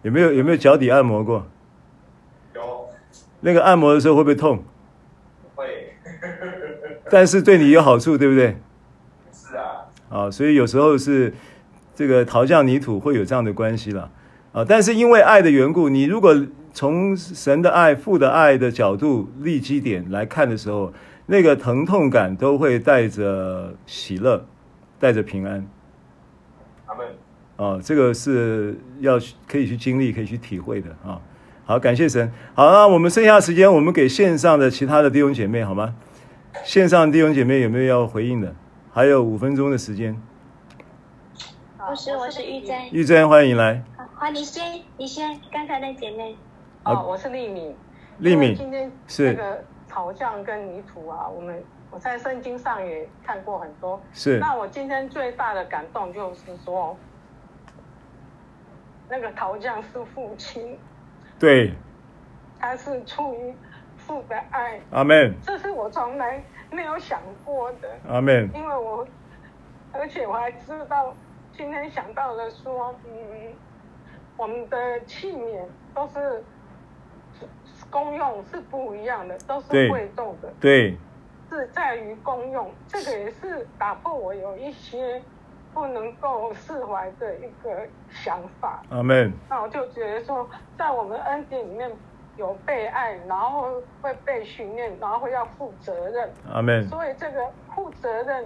[0.03, 1.45] 有没有有没有脚底按摩过？
[2.55, 2.89] 有。
[3.41, 4.63] 那个按摩的时候会不会痛？
[5.57, 5.95] 会。
[7.11, 8.57] 但是对你有好处，对不对？
[10.11, 10.21] 是啊。
[10.21, 11.35] 啊，所以有时候是。
[11.99, 14.09] 这个陶匠泥土会有这样的关系了，
[14.53, 14.65] 啊！
[14.65, 16.33] 但是因为爱的缘故，你如果
[16.73, 20.93] 从神的爱、父的爱的角度立基点来看的时候，
[21.27, 24.47] 那个疼痛感都会带着喜乐，
[25.01, 25.67] 带着平安。
[26.87, 27.07] 阿门。
[27.57, 29.19] 啊，这个是要
[29.49, 31.21] 可以去经历、可以去体会的啊！
[31.65, 32.31] 好，感谢神。
[32.55, 35.97] 好，那我们剩下时间，我们给线上的其他的弟兄姐妹好吗？
[36.63, 38.55] 线上弟兄姐妹有没有要回应的？
[38.99, 40.12] 还有五分钟的时间。
[41.77, 42.91] 不是，我是玉珍。
[42.91, 43.81] 玉珍，欢迎来。
[43.97, 46.37] 好，好，你先，你先，刚才那姐妹。
[46.83, 47.77] 哦，我是丽敏。
[48.19, 51.62] 丽敏，今天是那个陶匠跟泥土啊，我们
[51.93, 54.03] 我在圣经上也看过很多。
[54.12, 54.41] 是。
[54.41, 56.97] 那我今天最大的感动就是说，
[59.09, 60.77] 那个陶匠是父亲。
[61.39, 61.73] 对。
[62.59, 63.55] 他是出于
[63.97, 64.81] 父的爱。
[64.91, 65.33] 阿门。
[65.41, 67.89] 这是我从来没有想过的。
[68.09, 68.51] 阿门。
[68.55, 69.07] 因为我，
[69.93, 71.15] 而且我还知道。
[71.57, 73.53] 今天想到了说，嗯，
[74.36, 76.45] 我们的器皿都是
[77.90, 80.97] 公用是不一样的，都是会动的，对，
[81.51, 82.70] 是在于公用。
[82.86, 85.20] 这个也是打破我有一些
[85.74, 88.85] 不能够释怀的一个想法。
[88.90, 89.32] 阿门。
[89.49, 91.90] 那我就觉得说，在我们恩典里面
[92.39, 96.31] 有被爱，然后会被训练，然后会要负责任。
[96.51, 96.89] 阿门。
[96.89, 98.44] 所以这个负责任。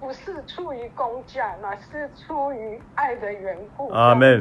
[0.00, 3.88] 不是出于工价，那是出于爱的缘故。
[3.88, 4.40] 阿门。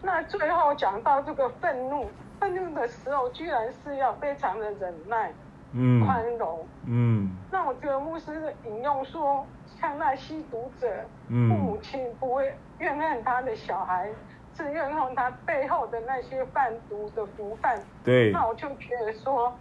[0.00, 2.06] 那最后讲到这个愤怒，
[2.38, 5.32] 愤怒的时候，居然是要非常的忍耐，
[5.72, 7.28] 嗯，宽容，嗯。
[7.50, 9.44] 那我觉得牧师引用说，
[9.80, 10.88] 像那吸毒者，
[11.28, 14.08] 嗯，父母亲不会怨恨他的小孩，
[14.56, 17.78] 是怨恨他背后的那些贩毒的毒贩。
[18.04, 18.30] 对。
[18.32, 19.52] 那我就觉得说。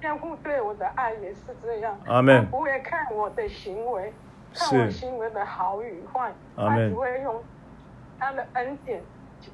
[0.00, 2.44] 天父对我的爱也是这样，阿门。
[2.44, 4.12] 他不会看我的行为，
[4.52, 7.40] 看我行为的好与坏，他只会用
[8.18, 9.00] 他的恩典。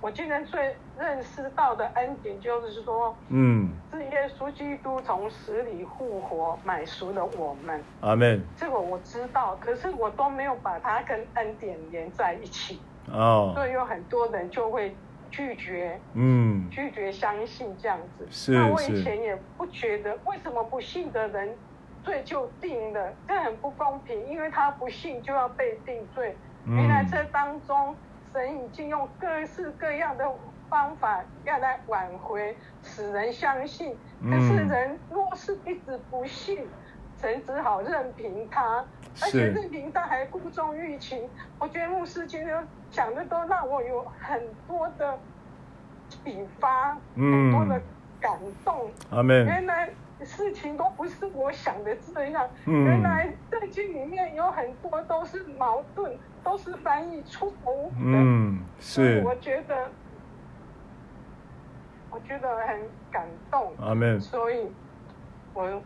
[0.00, 7.82] 我今天最认识到的恩典就是说，嗯，是耶稣基督从死里复活，买赎了我们。
[8.00, 8.42] 阿门。
[8.56, 12.80] 这个我知道，可是我都没有把它跟恩典连在一起。
[13.12, 13.52] 哦。
[13.54, 14.94] 所以有很多人就会。
[15.30, 18.26] 拒绝，嗯，拒绝相信这样子。
[18.30, 21.54] 是，那我以前也不觉得，为什么不信的人
[22.02, 23.12] 罪就定了？
[23.28, 26.34] 这很不公平，因为他不信就要被定罪。
[26.64, 27.94] 嗯、原来这当中，
[28.32, 30.24] 神已经用各式各样的
[30.68, 33.96] 方法要来挽回，使人相信。
[34.22, 36.66] 可是人若是一直不信，
[37.20, 38.84] 神只好任凭他，
[39.22, 41.28] 而且任凭他还故纵欲情。
[41.58, 42.66] 我觉得牧师今天。
[42.90, 45.18] 讲的都让我有很多的
[46.08, 47.82] 启发，嗯，很多的
[48.18, 48.32] 感
[48.64, 48.90] 动。
[49.10, 49.44] 阿门。
[49.44, 49.90] 原来
[50.24, 52.48] 事情都不是我想的这样。
[52.66, 52.84] 嗯。
[52.84, 57.96] 原来圣经里面有很多都是矛盾，都是翻译错误的。
[57.98, 59.22] 嗯，是。
[59.24, 59.90] 我觉得，
[62.10, 62.80] 我觉得很
[63.10, 63.72] 感动。
[63.80, 64.20] 阿门。
[64.20, 64.70] 所以，
[65.54, 65.82] 我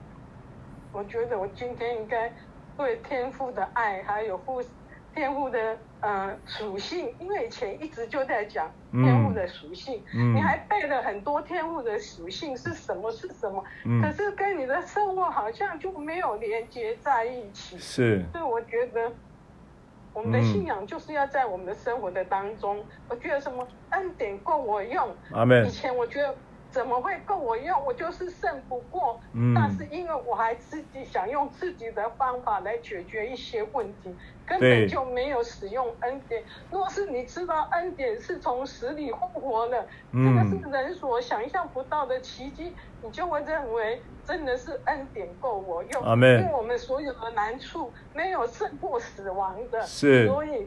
[0.93, 2.33] 我觉得我今天应该
[2.77, 4.63] 对天父的爱，还有父
[5.15, 5.77] 天父的。
[6.03, 17.79] 呃，属性，因为以前一直就在讲天父的属性，嗯，你还背了很多天父的属性是什么是什么，嗯，可是跟你的生活好像就没有连接在一起。
[17.79, 19.13] 是，所以我觉得
[20.13, 25.09] 我们的信仰就是要在我们的生活的当中，嗯，我觉得什么恩典够我用。
[25.31, 25.65] 阿门。
[25.65, 26.35] 以前我觉得
[26.73, 27.85] 怎么会够我用？
[27.85, 29.21] 我就是胜不过。
[29.35, 29.55] 嗯。
[29.55, 34.17] 但是因为我还自己想用自己的方法来解决一些问题，
[34.47, 36.43] 根本就没有使用恩典。
[36.71, 46.03] 若是你知道恩典是从死里复活的，嗯、这个是人所想象不到的奇迹，你就会认为真的是恩典够我用。
[46.03, 46.41] 阿们。
[46.41, 50.27] 因为我们所有的难处没有胜过死亡的，是。
[50.27, 50.67] 所以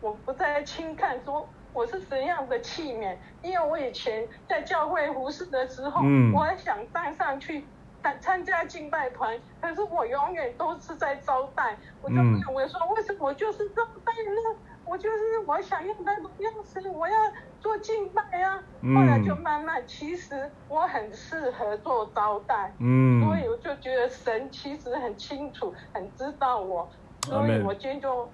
[0.00, 1.48] 我不再轻看说。
[1.72, 3.16] 我是怎样的器皿？
[3.42, 7.64] 因为我以前在教会服侍的时候，嗯、我还想站上去
[8.02, 11.76] 参参加敬拜团，可是我永远都是在招待。
[12.02, 14.58] 我就认为说，为什么我就是招待呢？
[14.84, 17.16] 我就是我想要那种样式，我要
[17.60, 18.60] 做敬拜啊。
[18.80, 22.74] 嗯、后来就慢慢，其实我很适合做招待。
[22.80, 26.90] 嗯，所以我就觉得神其实很清楚，很知道我，
[27.22, 28.28] 所以我今天就。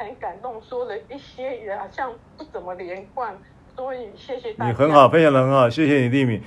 [0.00, 3.36] 很感动，说了一些也好像不怎么连贯，
[3.76, 4.70] 所以谢谢大家。
[4.70, 6.40] 你很好，分享的很好，谢谢你丽敏。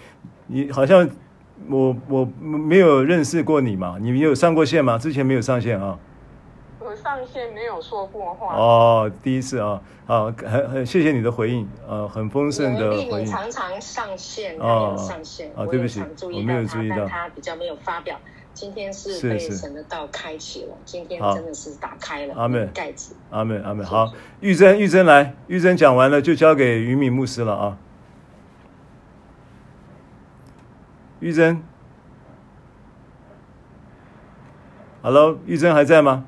[0.47, 1.07] 你好像
[1.69, 3.97] 我我没有认识过你嘛？
[4.01, 4.97] 你有上过线吗？
[4.97, 5.99] 之前没有上线啊。
[6.79, 8.55] 我上线没有说过话。
[8.55, 13.07] 哦，第一次啊，好，很很谢谢你的回应，呃，很丰盛的回应。
[13.07, 15.51] 丽敏常常上线，没有上线。
[15.55, 18.19] 啊，对不起，我没有注意到，他比较没有发表。
[18.53, 22.35] 今天是被神的道开启了，今天真的是打开了。
[22.35, 22.69] 阿门。
[22.71, 23.15] 盖子。
[23.31, 23.85] 阿门，阿门。
[23.85, 27.77] 好，玉珍，玉珍来，玉珍讲完了就交给于敏牧师了啊。
[31.19, 31.63] 玉珍
[35.01, 36.25] ，Hello，玉珍还在吗？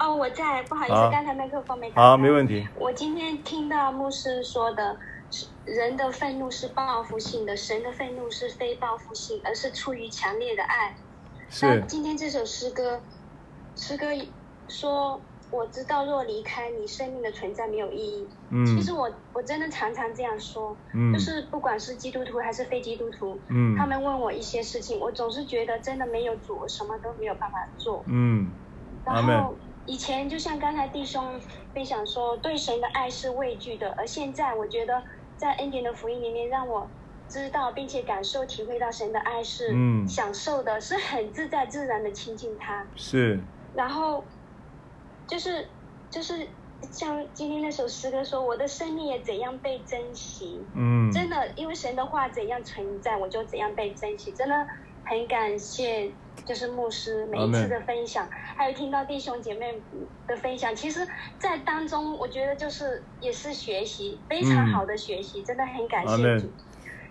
[0.00, 2.02] 哦，我在，不好意思，刚才麦克风没打开。
[2.02, 2.66] 好，没问题。
[2.78, 4.96] 我今天听到牧师说的。
[5.64, 10.96] 人的愤怒是报复性的，神的愤怒是非报复性，而是出于强烈的爱。
[11.50, 11.66] 是。
[11.66, 13.00] 那今天这首诗歌，
[13.74, 14.06] 诗歌
[14.68, 15.20] 说
[15.50, 18.64] ：“我知道，若离开你，生命的存在没有意义。”嗯。
[18.64, 28.04] 其实我我真的常常这样说，嗯，就是不管是基督徒还是非基督徒，嗯，他们问我一些事情，我总是觉得真的没有主，我什么都没有办法做。
[28.06, 28.48] 嗯。
[29.04, 31.40] 然后以前就像刚才弟兄
[31.74, 35.02] 分享说，对神的爱是畏惧的，而现在我觉得。
[35.36, 36.88] 在恩典的福音里面，让我
[37.28, 39.74] 知道并且感受、体会到神的爱是
[40.08, 42.86] 享受的，嗯、是很自在自然的亲近他。
[42.94, 43.40] 是。
[43.74, 44.24] 然后，
[45.26, 45.66] 就是
[46.08, 46.46] 就是
[46.90, 51.10] 像今天那首诗歌说：“我的生命也怎样被珍惜。”嗯。
[51.12, 54.32] 真的，因为神的话怎样存在，我就怎样被珍惜。
[54.32, 54.66] 真的
[55.04, 56.10] 很感谢。
[56.46, 59.82] 就是牧师每一次的分享，还有听到弟兄姐妹
[60.28, 61.06] 的分享，其实，
[61.40, 66.48] 在当中我觉得就是也是学习，非常好的学习，真的很感谢主。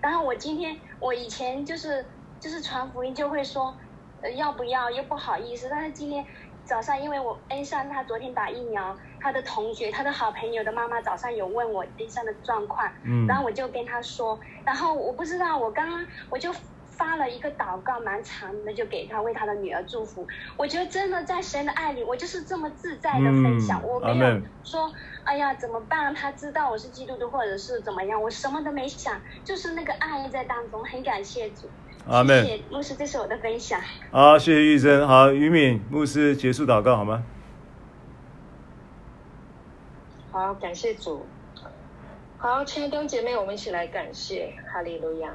[0.02, 2.06] 然后我今天，我以前就是
[2.40, 3.76] 就是传福音就会说，
[4.22, 6.26] 呃，要不要又不好意思，但是今天
[6.64, 16.54] 早上，因为我恩上他昨天打疫苗，他的同学，他的好朋友的妈妈早上有问我恩上的状况，嗯，然后我就跟他说，然后我不知道，我刚刚我就。
[16.98, 20.28] 发了一个祷告，蛮长的，就给他为他的女儿祝福。
[20.58, 24.92] 我觉得真的在神的爱里，我就是这么自在的分享，嗯、我没有说，
[25.24, 26.14] 哎呀怎么办？
[26.16, 28.22] 他知道我是基督徒，或者是怎么样？
[28.22, 31.70] 我什么都没想，就是那个爱在当中，很感谢主。
[32.08, 32.46] 阿门。
[32.46, 33.82] 谢谢牧师，这是我的分享。
[34.12, 35.08] 好，谢谢玉珍。
[35.08, 37.24] 好，于敏牧师结束祷告好吗？
[40.32, 41.26] 好，感谢主。
[42.38, 45.32] 好，亲爱的弟兄姐妹，我们一起来感谢哈利路亚。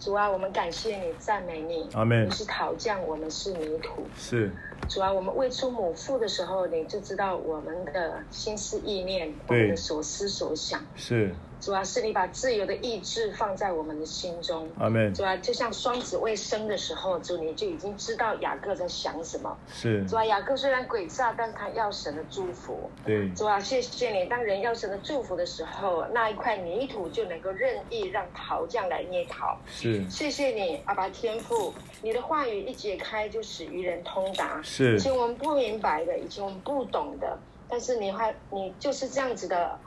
[0.00, 1.86] 主啊，我们感谢你，赞美你。
[1.92, 2.26] 阿门。
[2.26, 4.02] 你是陶匠，我们是泥土。
[4.16, 4.50] 是。
[4.88, 10.80] 主啊，我们未出母腹的时候，你就知道我们的心思意念，我们的所思所想。
[10.96, 11.34] 是。
[11.60, 14.68] 主要，是你把自由的意志放在我们的心中。
[14.78, 15.12] 阿门。
[15.12, 19.56] 主要，就像双子未生的时候，主你就已经知道雅各在想什么。
[19.70, 20.04] 是。
[20.06, 22.90] 主要，雅各虽然诡诈，但他要神的祝福。
[23.04, 23.28] 对。
[23.30, 29.58] 主要，谢谢你，当人要神的祝福的时候，那一块泥土就能够任意让陶匠来捏陶。
[29.66, 30.02] 是。
[30.08, 34.62] 谢谢你，阿爸天父，你的话语一解开，就使愚人通达。
[34.62, 34.96] 是。
[34.96, 37.38] 以前我们不明白的，以前我们不懂的，
[37.68, 39.78] 但是你还你就是这样子的。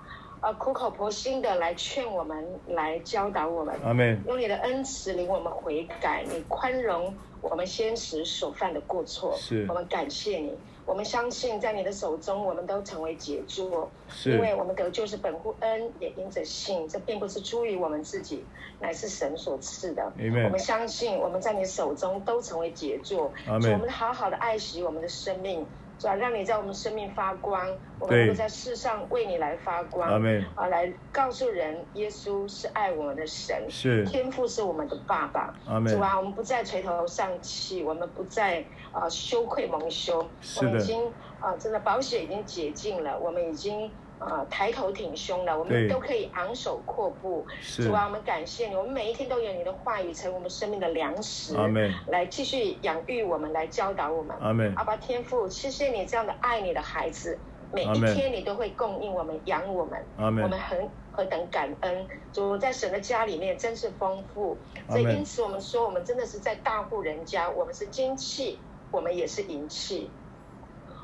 [0.43, 3.73] 呃，苦口婆心的来劝我们，来教导我们。
[3.81, 4.21] 阿门。
[4.27, 9.33] 用你的恩慈领我们悔改，你宽容我们先时所犯的过错。
[9.37, 9.65] 是。
[9.69, 10.53] 我们感谢你，
[10.85, 13.89] 我们相信在你的手中，我们都成为杰作。
[14.09, 14.31] 是。
[14.31, 18.43] 因为我们得救是本乎恩，也因着信，这并不是出于我们自己，
[18.81, 20.11] 乃是神所赐的。
[20.43, 23.31] 我们相信我们在你手中都成为杰作。
[23.47, 23.71] 阿门。
[23.71, 25.65] 我们好好的爱惜我们的生命。
[25.97, 27.67] 主要让你在我们生命发光，
[27.99, 30.09] 我们能够在世上为你来发光，
[30.55, 34.05] 啊，来告诉人耶稣是爱我们的神，是。
[34.05, 35.53] 天父是我们的爸爸。
[35.87, 43.89] 主啊，我们不再垂头丧气，我们不再啊羞愧蒙羞，我们已经啊真的宝血已经解禁了，我们已经。
[44.29, 47.45] 呃抬头挺胸的，我们都可以昂首阔步。
[47.61, 51.93] 主啊，我们感谢你，我们每一天都有你的话语成为我们生命的粮食，阿门。
[52.07, 54.73] 来继续养育我们，来教导我们，阿门。
[54.75, 57.37] 阿爸天父，谢谢你这样的爱你的孩子，
[57.71, 60.43] 每一天你都会供应我们，养我们，阿门。
[60.43, 64.57] 我们很何等感恩，主在神的家里面真是丰富，
[64.89, 68.59] 所以因此我们说，我们真的是在大户人家，我们是金器，
[68.91, 70.09] 我们也是银器。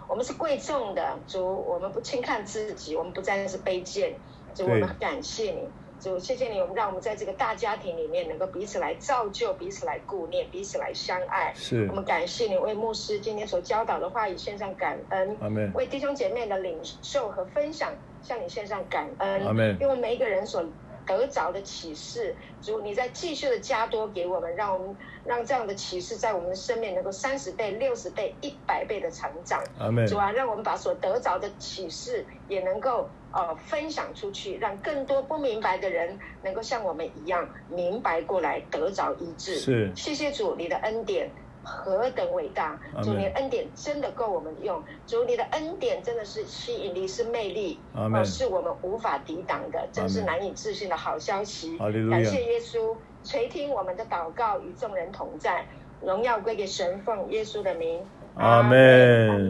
[0.09, 4.15] 我们是贵重的，主，我们不轻看自己，我们不再是卑贱，
[4.55, 5.69] 主，我们感谢你，
[5.99, 11.53] 主，谢谢你，我们让我们在这个大家庭里面能够彼此来造就，彼此来顾念，彼此来相爱。
[11.55, 15.37] 是，我们感谢你为牧师今天所教导的话语献上感恩。
[15.75, 19.43] 为弟兄姐妹的领受和分享向你献上感恩。
[19.79, 20.65] 因为每一个人所
[21.09, 24.95] 得着的启示，主，你再继续的加多给我们，让我们
[25.25, 29.63] 让这样的启示在我们的生命能够三十倍、六十倍、一百倍的成长。
[30.07, 39.55] 主啊，让我们把所得着的启示也能够呃分享出去，让更多不明白的人能够像我们一样明白过来，得着医治。
[39.55, 41.27] 是，谢谢主，你的恩典。
[41.69, 42.79] 何等伟大！
[43.03, 44.83] 主，你的恩典真的够我们用。
[45.05, 51.77] 主，你的恩典真的是吸引力，是魅力，啊，是我们无法抵挡的，真是难以置信的好消息。
[51.77, 55.65] 感谢耶稣垂听我们的祷告，与众人同在，
[56.01, 58.01] 荣耀归给神，奉耶稣的名。
[58.35, 59.49] 阿门。